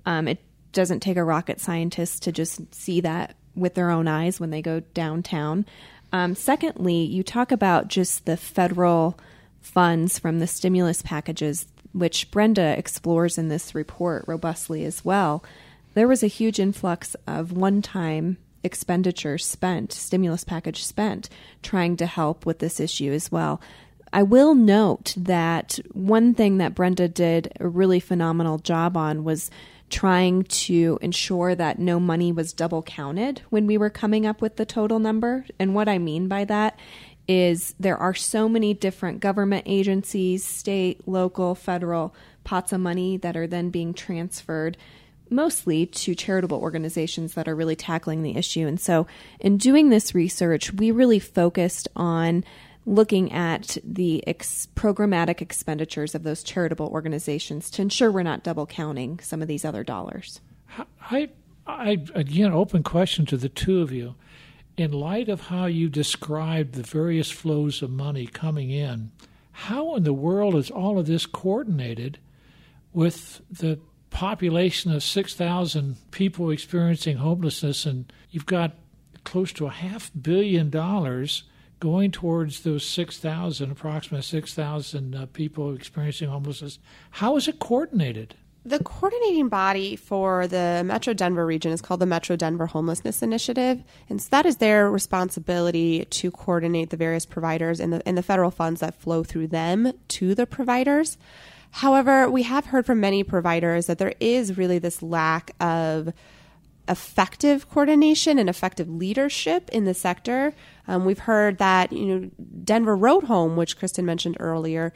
Um, 0.05 0.29
it 0.29 0.39
doesn't 0.71 1.01
take 1.01 1.17
a 1.17 1.25
rocket 1.25 1.59
scientist 1.59 2.23
to 2.23 2.31
just 2.31 2.73
see 2.73 3.01
that 3.01 3.35
with 3.53 3.73
their 3.73 3.91
own 3.91 4.07
eyes 4.07 4.39
when 4.39 4.49
they 4.49 4.61
go 4.61 4.79
downtown. 4.93 5.65
Um, 6.13 6.35
secondly, 6.35 7.03
you 7.03 7.21
talk 7.21 7.51
about 7.51 7.89
just 7.89 8.25
the 8.25 8.37
federal 8.37 9.19
funds 9.59 10.17
from 10.17 10.39
the 10.39 10.47
stimulus 10.47 11.01
packages, 11.01 11.65
which 11.91 12.31
Brenda 12.31 12.77
explores 12.77 13.37
in 13.37 13.49
this 13.49 13.75
report 13.75 14.23
robustly 14.25 14.85
as 14.85 15.03
well. 15.03 15.43
There 15.95 16.07
was 16.07 16.23
a 16.23 16.27
huge 16.27 16.61
influx 16.61 17.17
of 17.27 17.51
one 17.51 17.81
time 17.81 18.37
expenditure 18.63 19.37
spent, 19.37 19.91
stimulus 19.91 20.43
package 20.43 20.83
spent, 20.83 21.29
trying 21.63 21.97
to 21.97 22.05
help 22.05 22.45
with 22.45 22.59
this 22.59 22.79
issue 22.79 23.11
as 23.11 23.31
well. 23.31 23.61
I 24.13 24.23
will 24.23 24.55
note 24.55 25.13
that 25.17 25.79
one 25.93 26.33
thing 26.33 26.57
that 26.57 26.75
Brenda 26.75 27.07
did 27.07 27.53
a 27.59 27.67
really 27.67 27.99
phenomenal 27.99 28.57
job 28.57 28.97
on 28.97 29.23
was 29.23 29.49
trying 29.89 30.43
to 30.43 30.97
ensure 31.01 31.53
that 31.55 31.79
no 31.79 31.99
money 31.99 32.31
was 32.31 32.53
double 32.53 32.81
counted 32.81 33.41
when 33.49 33.67
we 33.67 33.77
were 33.77 33.89
coming 33.89 34.25
up 34.25 34.41
with 34.41 34.55
the 34.55 34.65
total 34.65 34.99
number. 34.99 35.45
And 35.59 35.75
what 35.75 35.89
I 35.89 35.97
mean 35.97 36.27
by 36.27 36.45
that 36.45 36.77
is 37.27 37.75
there 37.79 37.97
are 37.97 38.13
so 38.13 38.49
many 38.49 38.73
different 38.73 39.19
government 39.19 39.63
agencies, 39.65 40.43
state, 40.43 41.07
local, 41.07 41.55
federal 41.55 42.15
pots 42.43 42.73
of 42.73 42.81
money 42.81 43.17
that 43.17 43.37
are 43.37 43.47
then 43.47 43.69
being 43.69 43.93
transferred 43.93 44.77
mostly 45.31 45.85
to 45.85 46.13
charitable 46.13 46.57
organizations 46.57 47.33
that 47.33 47.47
are 47.47 47.55
really 47.55 47.75
tackling 47.75 48.23
the 48.23 48.35
issue. 48.35 48.67
And 48.67 48.79
so, 48.79 49.07
in 49.39 49.57
doing 49.57 49.89
this 49.89 50.13
research, 50.13 50.73
we 50.73 50.91
really 50.91 51.19
focused 51.19 51.87
on 51.95 52.43
looking 52.85 53.31
at 53.31 53.77
the 53.83 54.25
ex- 54.27 54.67
programmatic 54.75 55.41
expenditures 55.41 56.15
of 56.15 56.23
those 56.23 56.43
charitable 56.43 56.87
organizations 56.87 57.69
to 57.71 57.81
ensure 57.81 58.11
we're 58.11 58.23
not 58.23 58.43
double 58.43 58.65
counting 58.65 59.19
some 59.19 59.41
of 59.41 59.47
these 59.47 59.63
other 59.63 59.83
dollars. 59.83 60.41
I, 61.09 61.29
I 61.67 62.03
again, 62.15 62.51
open 62.51 62.83
question 62.83 63.25
to 63.27 63.37
the 63.37 63.49
two 63.49 63.81
of 63.81 63.91
you. 63.91 64.15
In 64.77 64.91
light 64.91 65.29
of 65.29 65.41
how 65.41 65.65
you 65.65 65.89
described 65.89 66.73
the 66.73 66.83
various 66.83 67.29
flows 67.29 67.81
of 67.81 67.91
money 67.91 68.25
coming 68.25 68.71
in, 68.71 69.11
how 69.51 69.95
in 69.95 70.03
the 70.03 70.13
world 70.13 70.55
is 70.55 70.71
all 70.71 70.97
of 70.97 71.07
this 71.07 71.25
coordinated 71.25 72.17
with 72.93 73.41
the 73.51 73.79
population 74.11 74.91
of 74.91 75.01
6,000 75.01 75.95
people 76.11 76.51
experiencing 76.51 77.17
homelessness, 77.17 77.85
and 77.85 78.11
you've 78.29 78.45
got 78.45 78.73
close 79.23 79.51
to 79.53 79.65
a 79.65 79.71
half 79.71 80.11
billion 80.19 80.69
dollars 80.69 81.43
going 81.79 82.11
towards 82.11 82.61
those 82.61 82.85
6,000, 82.85 83.71
approximately 83.71 84.21
6,000 84.21 85.15
uh, 85.15 85.25
people 85.27 85.73
experiencing 85.73 86.29
homelessness. 86.29 86.77
How 87.09 87.35
is 87.35 87.47
it 87.47 87.57
coordinated? 87.59 88.35
The 88.63 88.83
coordinating 88.83 89.49
body 89.49 89.95
for 89.95 90.45
the 90.45 90.83
Metro 90.85 91.15
Denver 91.15 91.47
region 91.47 91.71
is 91.71 91.81
called 91.81 91.99
the 91.99 92.05
Metro 92.05 92.35
Denver 92.35 92.67
Homelessness 92.67 93.23
Initiative, 93.23 93.83
and 94.07 94.21
so 94.21 94.27
that 94.29 94.45
is 94.45 94.57
their 94.57 94.91
responsibility 94.91 96.05
to 96.05 96.29
coordinate 96.29 96.91
the 96.91 96.97
various 96.97 97.25
providers 97.25 97.79
and 97.79 97.91
the 97.91 98.07
and 98.07 98.15
the 98.15 98.21
federal 98.21 98.51
funds 98.51 98.81
that 98.81 98.93
flow 98.93 99.23
through 99.23 99.47
them 99.47 99.91
to 100.09 100.35
the 100.35 100.45
providers. 100.45 101.17
However, 101.71 102.29
we 102.29 102.43
have 102.43 102.67
heard 102.67 102.85
from 102.85 102.99
many 102.99 103.23
providers 103.23 103.87
that 103.87 103.97
there 103.97 104.13
is 104.19 104.57
really 104.57 104.77
this 104.77 105.01
lack 105.01 105.51
of 105.59 106.13
effective 106.87 107.69
coordination 107.69 108.37
and 108.37 108.49
effective 108.49 108.89
leadership 108.89 109.69
in 109.69 109.85
the 109.85 109.93
sector. 109.93 110.53
Um, 110.87 111.05
we've 111.05 111.19
heard 111.19 111.57
that 111.59 111.93
you 111.93 112.05
know 112.05 112.29
Denver 112.63 112.95
Road 112.95 113.23
Home, 113.25 113.55
which 113.55 113.79
Kristin 113.79 114.03
mentioned 114.03 114.35
earlier, 114.39 114.91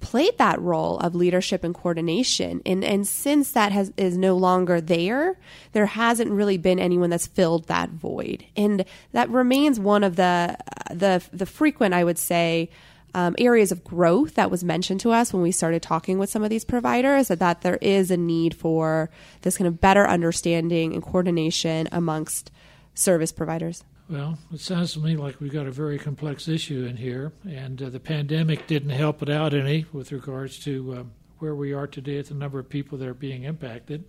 played 0.00 0.38
that 0.38 0.60
role 0.60 0.98
of 0.98 1.14
leadership 1.14 1.64
and 1.64 1.74
coordination. 1.74 2.62
And 2.64 2.82
and 2.84 3.06
since 3.06 3.50
that 3.52 3.72
has 3.72 3.92
is 3.96 4.16
no 4.16 4.36
longer 4.36 4.80
there, 4.80 5.38
there 5.72 5.86
hasn't 5.86 6.30
really 6.30 6.56
been 6.56 6.78
anyone 6.78 7.10
that's 7.10 7.26
filled 7.26 7.66
that 7.66 7.90
void. 7.90 8.44
And 8.56 8.84
that 9.12 9.28
remains 9.28 9.78
one 9.78 10.04
of 10.04 10.16
the 10.16 10.56
the 10.90 11.22
the 11.32 11.46
frequent, 11.46 11.94
I 11.94 12.04
would 12.04 12.18
say, 12.18 12.70
um, 13.14 13.34
areas 13.38 13.72
of 13.72 13.84
growth 13.84 14.34
that 14.34 14.50
was 14.50 14.64
mentioned 14.64 15.00
to 15.00 15.12
us 15.12 15.32
when 15.32 15.42
we 15.42 15.52
started 15.52 15.82
talking 15.82 16.18
with 16.18 16.28
some 16.28 16.42
of 16.42 16.50
these 16.50 16.64
providers 16.64 17.28
that, 17.28 17.38
that 17.38 17.62
there 17.62 17.78
is 17.80 18.10
a 18.10 18.16
need 18.16 18.54
for 18.54 19.08
this 19.42 19.56
kind 19.56 19.68
of 19.68 19.80
better 19.80 20.06
understanding 20.06 20.92
and 20.92 21.02
coordination 21.02 21.88
amongst 21.92 22.50
service 22.94 23.32
providers. 23.32 23.84
Well, 24.08 24.38
it 24.52 24.60
sounds 24.60 24.92
to 24.94 24.98
me 24.98 25.16
like 25.16 25.40
we've 25.40 25.52
got 25.52 25.66
a 25.66 25.70
very 25.70 25.98
complex 25.98 26.46
issue 26.46 26.84
in 26.84 26.96
here, 26.96 27.32
and 27.48 27.80
uh, 27.80 27.88
the 27.88 28.00
pandemic 28.00 28.66
didn't 28.66 28.90
help 28.90 29.22
it 29.22 29.30
out 29.30 29.54
any 29.54 29.86
with 29.92 30.12
regards 30.12 30.58
to 30.64 30.92
uh, 30.92 31.02
where 31.38 31.54
we 31.54 31.72
are 31.72 31.86
today 31.86 32.18
at 32.18 32.26
the 32.26 32.34
number 32.34 32.58
of 32.58 32.68
people 32.68 32.98
that 32.98 33.08
are 33.08 33.14
being 33.14 33.44
impacted. 33.44 34.04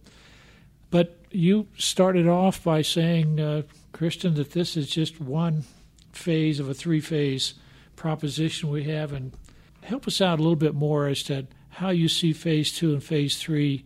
But 0.92 1.18
you 1.32 1.68
started 1.78 2.28
off 2.28 2.64
by 2.64 2.82
saying, 2.82 3.40
uh, 3.40 3.62
Kristin, 3.94 4.36
that 4.36 4.52
this 4.52 4.76
is 4.76 4.90
just 4.90 5.22
one 5.22 5.64
phase 6.12 6.60
of 6.60 6.70
a 6.70 6.74
three 6.74 7.02
phase 7.02 7.54
proposition 7.96 8.70
we 8.70 8.84
have 8.86 9.12
and 9.12 9.34
help 9.84 10.08
us 10.08 10.22
out 10.22 10.40
a 10.40 10.42
little 10.42 10.56
bit 10.56 10.74
more 10.74 11.08
as 11.08 11.24
to 11.24 11.48
how 11.70 11.90
you 11.90 12.08
see 12.08 12.34
phase 12.34 12.72
two 12.72 12.94
and 12.94 13.04
phase 13.04 13.38
three 13.38 13.86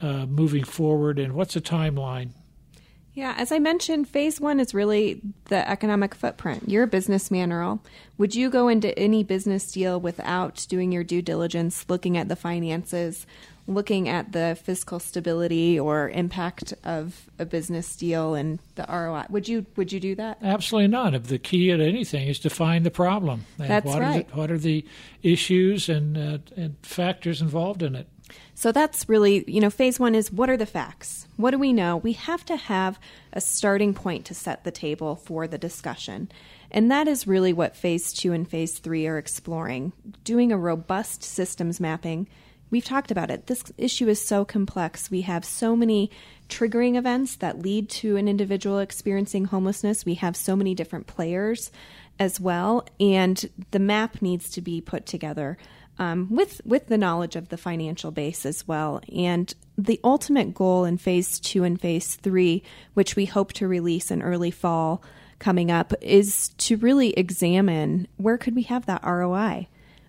uh, 0.00 0.26
moving 0.26 0.64
forward 0.64 1.18
and 1.18 1.32
what's 1.32 1.54
the 1.54 1.60
timeline? 1.60 2.30
Yeah, 3.18 3.34
as 3.36 3.50
I 3.50 3.58
mentioned, 3.58 4.06
phase 4.06 4.40
one 4.40 4.60
is 4.60 4.72
really 4.72 5.20
the 5.46 5.68
economic 5.68 6.14
footprint. 6.14 6.68
You're 6.68 6.84
a 6.84 6.86
businessman, 6.86 7.50
Earl. 7.50 7.82
Would 8.16 8.36
you 8.36 8.48
go 8.48 8.68
into 8.68 8.96
any 8.96 9.24
business 9.24 9.72
deal 9.72 9.98
without 9.98 10.64
doing 10.68 10.92
your 10.92 11.02
due 11.02 11.20
diligence, 11.20 11.84
looking 11.88 12.16
at 12.16 12.28
the 12.28 12.36
finances, 12.36 13.26
looking 13.66 14.08
at 14.08 14.30
the 14.30 14.56
fiscal 14.62 15.00
stability 15.00 15.80
or 15.80 16.08
impact 16.10 16.74
of 16.84 17.28
a 17.40 17.44
business 17.44 17.96
deal 17.96 18.34
and 18.34 18.60
the 18.76 18.86
ROI. 18.88 19.24
Would 19.30 19.48
you 19.48 19.66
would 19.76 19.92
you 19.92 19.98
do 19.98 20.14
that? 20.14 20.38
Absolutely 20.40 20.88
not. 20.88 21.14
If 21.14 21.24
the 21.24 21.38
key 21.38 21.70
at 21.70 21.80
anything 21.80 22.28
is 22.28 22.38
to 22.40 22.50
find 22.50 22.86
the 22.86 22.90
problem. 22.90 23.44
That's 23.58 23.84
what 23.84 24.00
right. 24.00 24.26
Are 24.26 24.30
the, 24.30 24.36
what 24.36 24.50
are 24.50 24.58
the 24.58 24.84
issues 25.22 25.88
and 25.88 26.16
uh, 26.16 26.38
and 26.56 26.76
factors 26.82 27.42
involved 27.42 27.82
in 27.82 27.94
it? 27.94 28.06
So 28.58 28.72
that's 28.72 29.08
really, 29.08 29.44
you 29.46 29.60
know, 29.60 29.70
phase 29.70 30.00
one 30.00 30.16
is 30.16 30.32
what 30.32 30.50
are 30.50 30.56
the 30.56 30.66
facts? 30.66 31.28
What 31.36 31.52
do 31.52 31.60
we 31.60 31.72
know? 31.72 31.96
We 31.96 32.14
have 32.14 32.44
to 32.46 32.56
have 32.56 32.98
a 33.32 33.40
starting 33.40 33.94
point 33.94 34.24
to 34.24 34.34
set 34.34 34.64
the 34.64 34.72
table 34.72 35.14
for 35.14 35.46
the 35.46 35.58
discussion. 35.58 36.28
And 36.68 36.90
that 36.90 37.06
is 37.06 37.28
really 37.28 37.52
what 37.52 37.76
phase 37.76 38.12
two 38.12 38.32
and 38.32 38.50
phase 38.50 38.80
three 38.80 39.06
are 39.06 39.16
exploring 39.16 39.92
doing 40.24 40.50
a 40.50 40.58
robust 40.58 41.22
systems 41.22 41.78
mapping 41.78 42.26
we've 42.70 42.84
talked 42.84 43.10
about 43.10 43.30
it. 43.30 43.46
This 43.46 43.64
issue 43.76 44.08
is 44.08 44.24
so 44.24 44.44
complex. 44.44 45.10
We 45.10 45.22
have 45.22 45.44
so 45.44 45.74
many 45.74 46.10
triggering 46.48 46.96
events 46.96 47.36
that 47.36 47.60
lead 47.60 47.88
to 47.90 48.16
an 48.16 48.28
individual 48.28 48.78
experiencing 48.78 49.46
homelessness. 49.46 50.04
We 50.04 50.14
have 50.14 50.36
so 50.36 50.56
many 50.56 50.74
different 50.74 51.06
players 51.06 51.70
as 52.18 52.40
well, 52.40 52.86
and 52.98 53.48
the 53.70 53.78
map 53.78 54.20
needs 54.20 54.50
to 54.50 54.60
be 54.60 54.80
put 54.80 55.06
together 55.06 55.56
um, 55.98 56.28
with 56.30 56.60
with 56.64 56.86
the 56.86 56.98
knowledge 56.98 57.36
of 57.36 57.48
the 57.48 57.56
financial 57.56 58.10
base 58.10 58.46
as 58.46 58.66
well. 58.66 59.00
And 59.14 59.52
the 59.76 60.00
ultimate 60.02 60.54
goal 60.54 60.84
in 60.84 60.98
phase 60.98 61.40
two 61.40 61.64
and 61.64 61.80
phase 61.80 62.16
three, 62.16 62.62
which 62.94 63.16
we 63.16 63.24
hope 63.26 63.52
to 63.54 63.68
release 63.68 64.10
in 64.10 64.22
early 64.22 64.50
fall 64.50 65.02
coming 65.38 65.70
up, 65.70 65.92
is 66.00 66.50
to 66.58 66.76
really 66.76 67.10
examine 67.10 68.08
where 68.16 68.38
could 68.38 68.54
we 68.54 68.62
have 68.62 68.86
that 68.86 69.04
ROI 69.04 69.68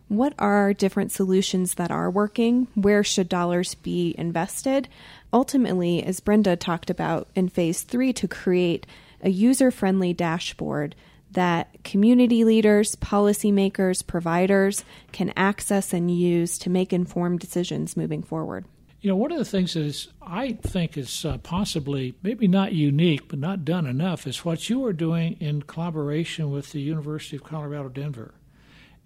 what 0.09 0.33
are 0.39 0.73
different 0.73 1.11
solutions 1.11 1.75
that 1.75 1.91
are 1.91 2.09
working? 2.09 2.67
Where 2.73 3.03
should 3.03 3.29
dollars 3.29 3.75
be 3.75 4.15
invested? 4.17 4.89
Ultimately, 5.31 6.03
as 6.03 6.19
Brenda 6.19 6.55
talked 6.55 6.89
about 6.89 7.29
in 7.35 7.47
phase 7.47 7.83
three, 7.83 8.11
to 8.13 8.27
create 8.27 8.87
a 9.21 9.29
user 9.29 9.69
friendly 9.69 10.11
dashboard 10.11 10.95
that 11.31 11.83
community 11.83 12.43
leaders, 12.43 12.95
policymakers, 12.95 14.05
providers 14.05 14.83
can 15.11 15.31
access 15.35 15.93
and 15.93 16.09
use 16.09 16.57
to 16.59 16.69
make 16.69 16.91
informed 16.91 17.39
decisions 17.39 17.95
moving 17.95 18.23
forward. 18.23 18.65
You 19.01 19.09
know, 19.09 19.15
one 19.15 19.31
of 19.31 19.37
the 19.37 19.45
things 19.45 19.75
that 19.75 19.83
is, 19.83 20.09
I 20.21 20.53
think 20.53 20.97
is 20.97 21.23
uh, 21.23 21.37
possibly 21.37 22.15
maybe 22.21 22.47
not 22.49 22.73
unique, 22.73 23.29
but 23.29 23.39
not 23.39 23.63
done 23.63 23.85
enough, 23.85 24.27
is 24.27 24.43
what 24.43 24.69
you 24.69 24.83
are 24.85 24.93
doing 24.93 25.37
in 25.39 25.61
collaboration 25.61 26.51
with 26.51 26.73
the 26.73 26.81
University 26.81 27.37
of 27.37 27.43
Colorado 27.43 27.87
Denver, 27.87 28.33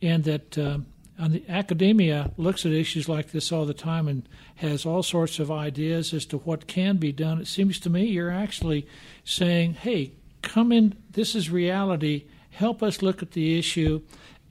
and 0.02 0.24
that 0.24 0.58
uh, 0.58 0.80
the 1.20 1.44
academia 1.48 2.32
looks 2.38 2.66
at 2.66 2.72
issues 2.72 3.08
like 3.08 3.32
this 3.32 3.52
all 3.52 3.66
the 3.66 3.74
time 3.76 4.08
and 4.08 4.28
has 4.56 4.84
all 4.84 5.04
sorts 5.04 5.38
of 5.38 5.52
ideas 5.52 6.12
as 6.12 6.26
to 6.26 6.40
what 6.40 6.66
can 6.66 6.98
be 6.98 7.12
done. 7.12 7.40
It 7.40 7.48
seems 7.48 7.80
to 7.82 7.90
me 7.92 8.06
you're 8.06 8.32
actually 8.32 8.88
saying, 9.24 9.76
"Hey, 9.76 10.14
come 10.44 10.72
in. 10.72 10.96
This 11.10 11.34
is 11.34 11.50
reality. 11.50 12.26
Help 12.52 12.84
us 12.84 13.02
look 13.02 13.24
at 13.24 13.32
the 13.32 13.58
issue, 13.58 14.02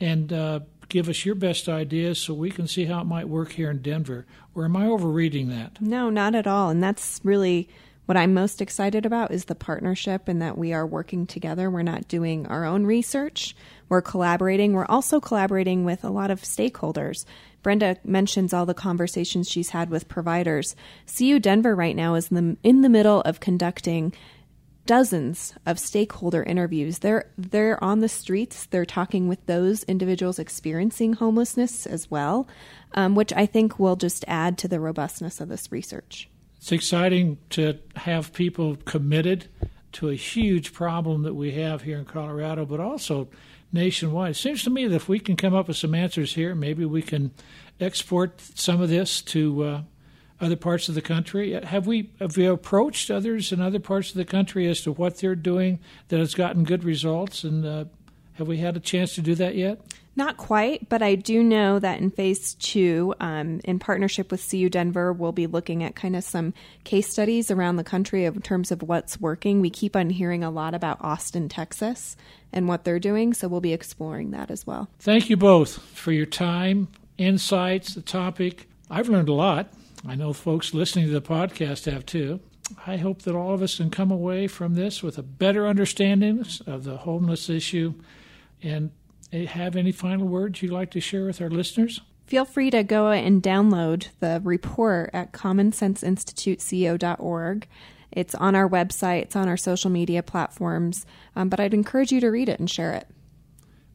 and 0.01 0.33
uh, 0.33 0.61
give 0.89 1.09
us 1.09 1.25
your 1.25 1.37
best 1.37 1.69
ideas 1.69 2.19
so 2.19 2.35
we 2.35 2.51
can 2.51 2.67
see 2.67 2.87
how 2.87 3.01
it 3.01 3.05
might 3.05 3.29
work 3.29 3.53
here 3.53 3.71
in 3.71 3.81
Denver. 3.81 4.27
Or 4.55 4.65
am 4.65 4.77
I 4.77 4.87
overreading 4.87 5.49
that? 5.51 5.81
No, 5.81 6.11
not 6.11 6.35
at 6.35 6.47
all. 6.47 6.71
And 6.71 6.83
that's 6.83 7.21
really 7.23 7.69
what 8.07 8.17
I'm 8.17 8.35
most 8.35 8.61
excited 8.61 9.07
about 9.07 9.31
is 9.31 9.45
the 9.45 9.55
partnership 9.55 10.29
and 10.29 10.43
that 10.43 10.59
we 10.59 10.73
are 10.73 10.87
working 10.87 11.27
together. 11.27 11.71
We're 11.71 11.83
not 11.83 12.09
doing 12.09 12.47
our 12.47 12.65
own 12.65 12.85
research. 12.85 13.55
We're 13.89 14.03
collaborating. 14.03 14.73
We're 14.73 14.87
also 14.87 15.21
collaborating 15.21 15.85
with 15.85 16.03
a 16.05 16.11
lot 16.11 16.31
of 16.31 16.43
stakeholders. 16.43 17.25
Brenda 17.63 17.97
mentions 18.05 18.53
all 18.53 18.67
the 18.67 18.75
conversations 18.75 19.49
she's 19.49 19.71
had 19.71 19.89
with 19.89 20.09
providers. 20.09 20.75
CU 21.17 21.39
Denver 21.39 21.77
right 21.77 21.95
now 21.95 22.17
is 22.17 22.29
in 22.29 22.35
the, 22.37 22.57
in 22.63 22.83
the 22.83 22.89
middle 22.89 23.21
of 23.21 23.39
conducting 23.39 24.13
dozens 24.87 25.55
of 25.67 25.79
stakeholder 25.79 26.43
interviews. 26.43 26.99
They're 26.99 27.31
they're 27.39 27.83
on 27.83 28.01
the 28.01 28.09
streets. 28.09 28.67
They're 28.67 28.85
talking 28.85 29.29
with 29.29 29.45
those 29.47 29.85
individuals 29.85 30.39
experiencing 30.39 31.15
homelessness 31.15 31.87
as 31.87 32.11
well, 32.11 32.49
um, 32.95 33.15
which 33.15 33.33
I 33.33 33.47
think 33.47 33.79
will 33.79 33.97
just 33.97 34.25
add 34.29 34.59
to 34.59 34.69
the 34.69 34.81
robustness 34.81 35.41
of 35.41 35.49
this 35.49 35.71
research. 35.71 36.29
It's 36.57 36.73
exciting 36.73 37.39
to 37.51 37.79
have 37.97 38.33
people 38.33 38.77
committed 38.85 39.49
to 39.93 40.09
a 40.09 40.15
huge 40.15 40.73
problem 40.73 41.23
that 41.23 41.35
we 41.35 41.53
have 41.53 41.83
here 41.83 41.99
in 41.99 42.05
Colorado, 42.05 42.65
but 42.65 42.81
also 42.81 43.29
nationwide. 43.73 44.33
It 44.33 44.35
seems 44.35 44.63
to 44.65 44.71
me 44.71 44.87
that 44.87 44.97
if 44.97 45.09
we 45.09 45.19
can 45.19 45.37
come 45.37 45.55
up 45.55 45.69
with 45.69 45.77
some 45.77 45.95
answers 45.95 46.35
here, 46.35 46.55
maybe 46.55 46.85
we 46.85 47.03
can 47.03 47.33
export 47.81 48.41
some 48.41 48.81
of 48.81 48.89
this 48.89 49.21
to 49.23 49.65
uh, 49.65 49.83
other 50.43 50.57
parts 50.57 50.89
of 50.89 50.95
the 50.95 51.01
country? 51.01 51.53
Have 51.53 51.87
we 51.87 52.11
have 52.19 52.37
we 52.37 52.47
approached 52.47 53.11
others 53.11 53.53
in 53.53 53.61
other 53.61 53.79
parts 53.79 54.11
of 54.11 54.17
the 54.17 54.25
country 54.25 54.69
as 54.69 54.81
to 54.83 54.93
what 54.93 55.19
they're 55.19 55.37
doing 55.37 55.79
that 56.09 56.19
has 56.19 56.35
gotten 56.35 56.65
good 56.65 56.85
results? 56.85 57.45
And 57.45 57.65
uh, 57.65 57.85
have 58.35 58.49
we 58.49 58.59
had 58.59 58.77
a 58.77 58.81
chance 58.81 59.15
to 59.15 59.23
do 59.23 59.35
that 59.37 59.55
yet? 59.55 59.81
Not 60.15 60.37
quite, 60.37 60.91
but 60.91 61.01
I 61.01 61.15
do 61.15 61.43
know 61.43 61.79
that 61.79 62.01
in 62.01 62.11
phase 62.11 62.53
two, 62.55 63.15
um, 63.19 63.61
in 63.65 63.79
partnership 63.79 64.31
with 64.31 64.47
CU 64.47 64.69
Denver, 64.69 65.11
we'll 65.11 65.33
be 65.33 65.47
looking 65.47 65.83
at 65.83 65.95
kind 65.95 66.15
of 66.17 66.23
some 66.23 66.53
case 66.85 67.09
studies 67.09 67.51
around 67.51 67.77
the 67.77 67.85
country 67.85 68.27
in 68.27 68.43
terms 68.43 68.71
of 68.71 68.83
what's 68.83 69.19
working. 69.19 69.63
We 69.63 69.71
keep 69.71 69.97
on 69.97 70.11
hearing 70.11 70.45
a 70.45 70.51
lot 70.51 70.75
about 70.75 70.99
Austin, 71.01 71.49
Texas, 71.49 72.15
and 72.53 72.69
what 72.69 72.85
they're 72.85 72.99
doing, 72.99 73.33
so 73.33 73.49
we'll 73.49 73.63
be 73.63 73.73
exploring 73.73 74.33
that 74.33 74.51
as 74.51 74.67
well. 74.67 74.91
Thank 74.99 75.31
you 75.31 75.39
both 75.39 75.79
for 75.79 76.13
your 76.13 76.27
time, 76.27 76.89
insights, 77.17 77.95
the 77.95 78.03
topic. 78.03 78.69
I've 78.91 79.09
learned 79.09 79.31
a 79.31 79.35
lot. 79.35 79.73
I 80.07 80.17
know 80.17 80.33
folks 80.33 80.75
listening 80.75 81.07
to 81.07 81.13
the 81.13 81.23
podcast 81.23 81.91
have 81.91 82.05
too. 82.05 82.41
I 82.87 82.97
hope 82.97 83.23
that 83.23 83.35
all 83.35 83.55
of 83.55 83.63
us 83.63 83.77
can 83.77 83.91
come 83.91 84.11
away 84.11 84.47
from 84.47 84.75
this 84.75 85.03
with 85.03 85.19
a 85.19 85.23
better 85.23 85.67
understanding 85.67 86.45
of 86.67 86.85
the 86.85 86.99
homeless 86.99 87.49
issue. 87.49 87.95
And 88.63 88.91
eh, 89.33 89.47
have 89.47 89.77
any 89.77 89.93
final 89.93 90.27
words 90.27 90.63
you'd 90.63 90.73
like 90.73 90.91
to 90.93 91.01
share 91.01 91.27
with 91.27 91.41
our 91.41 91.51
listeners? 91.51 92.01
Feel 92.27 92.45
free 92.45 92.71
to 92.71 92.83
go 92.83 93.11
and 93.11 93.43
download 93.43 94.09
the 94.21 94.41
report 94.43 95.11
at 95.13 95.33
commonsenseinstituteco.org. 95.33 97.69
It's 98.11 98.35
on 98.35 98.55
our 98.55 98.69
website, 98.69 99.23
it's 99.23 99.37
on 99.37 99.49
our 99.49 99.57
social 99.57 99.91
media 99.91 100.23
platforms, 100.23 101.07
um, 101.35 101.49
but 101.49 101.61
I'd 101.61 101.75
encourage 101.75 102.13
you 102.13 102.21
to 102.21 102.31
read 102.31 102.49
it 102.49 102.61
and 102.61 102.71
share 102.71 102.93
it. 102.93 103.09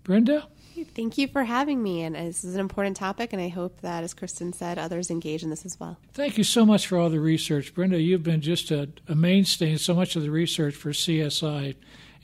Brenda? 0.03 0.47
Thank 0.85 1.17
you 1.17 1.27
for 1.27 1.43
having 1.43 1.81
me. 1.81 2.03
And 2.03 2.15
this 2.15 2.43
is 2.43 2.55
an 2.55 2.59
important 2.59 2.97
topic, 2.97 3.33
and 3.33 3.41
I 3.41 3.49
hope 3.49 3.81
that, 3.81 4.03
as 4.03 4.13
Kristin 4.13 4.53
said, 4.53 4.77
others 4.77 5.09
engage 5.09 5.43
in 5.43 5.49
this 5.49 5.65
as 5.65 5.79
well. 5.79 5.97
Thank 6.13 6.37
you 6.37 6.43
so 6.43 6.65
much 6.65 6.87
for 6.87 6.97
all 6.97 7.09
the 7.09 7.19
research. 7.19 7.73
Brenda, 7.73 7.99
you've 7.99 8.23
been 8.23 8.41
just 8.41 8.71
a, 8.71 8.89
a 9.07 9.15
mainstay 9.15 9.71
in 9.71 9.77
so 9.77 9.93
much 9.93 10.15
of 10.15 10.21
the 10.21 10.31
research 10.31 10.75
for 10.75 10.91
CSI. 10.91 11.75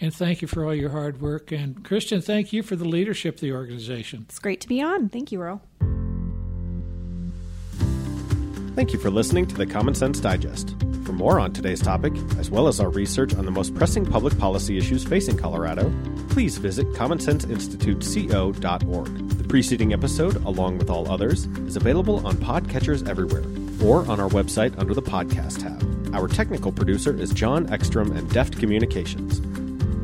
And 0.02 0.14
thank 0.14 0.42
you 0.42 0.48
for 0.48 0.66
all 0.66 0.74
your 0.74 0.90
hard 0.90 1.22
work. 1.22 1.52
And 1.52 1.84
Kristin, 1.84 2.24
thank 2.24 2.52
you 2.52 2.64
for 2.64 2.76
the 2.76 2.88
leadership 2.88 3.36
of 3.36 3.42
the 3.42 3.54
organization. 3.54 4.26
It's 4.28 4.40
great 4.40 4.60
to 4.62 4.68
be 4.68 4.82
on. 4.82 5.08
Thank 5.10 5.32
you, 5.32 5.42
Earl. 5.42 5.62
Thank 8.76 8.92
you 8.92 8.98
for 8.98 9.12
listening 9.12 9.46
to 9.48 9.56
the 9.56 9.68
Common 9.68 9.94
Sense 9.94 10.20
Digest. 10.20 10.76
For 11.06 11.14
more 11.14 11.40
on 11.40 11.54
today's 11.54 11.80
topic, 11.80 12.12
as 12.40 12.50
well 12.50 12.68
as 12.68 12.80
our 12.80 12.90
research 12.90 13.36
on 13.36 13.46
the 13.46 13.52
most 13.52 13.76
pressing 13.76 14.04
public 14.04 14.36
policy 14.40 14.80
issues 14.80 15.04
facing 15.04 15.38
Colorado, 15.38 15.94
please 16.30 16.58
visit 16.58 16.92
commonsenseinstituteco.org. 16.94 19.30
The 19.30 19.44
preceding 19.44 19.94
episode, 19.94 20.44
along 20.46 20.80
with 20.80 20.90
all 20.90 21.12
others, 21.12 21.46
is 21.68 21.76
available 21.76 22.26
on 22.26 22.38
podcatchers 22.38 23.08
everywhere 23.08 23.44
or 23.88 24.10
on 24.10 24.20
our 24.20 24.30
website 24.30 24.76
under 24.80 24.96
the 24.96 25.04
podcast 25.04 25.62
tab. 25.62 26.16
Our 26.16 26.28
technical 26.28 26.72
producer 26.72 27.16
is 27.16 27.32
John 27.32 27.72
Ekstrom 27.72 28.12
and 28.12 28.28
Deft 28.32 28.58
Communications. 28.58 29.40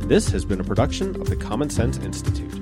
This 0.05 0.29
has 0.29 0.45
been 0.45 0.59
a 0.59 0.63
production 0.63 1.19
of 1.19 1.27
the 1.27 1.35
Common 1.35 1.71
Sense 1.71 1.97
Institute. 1.97 2.58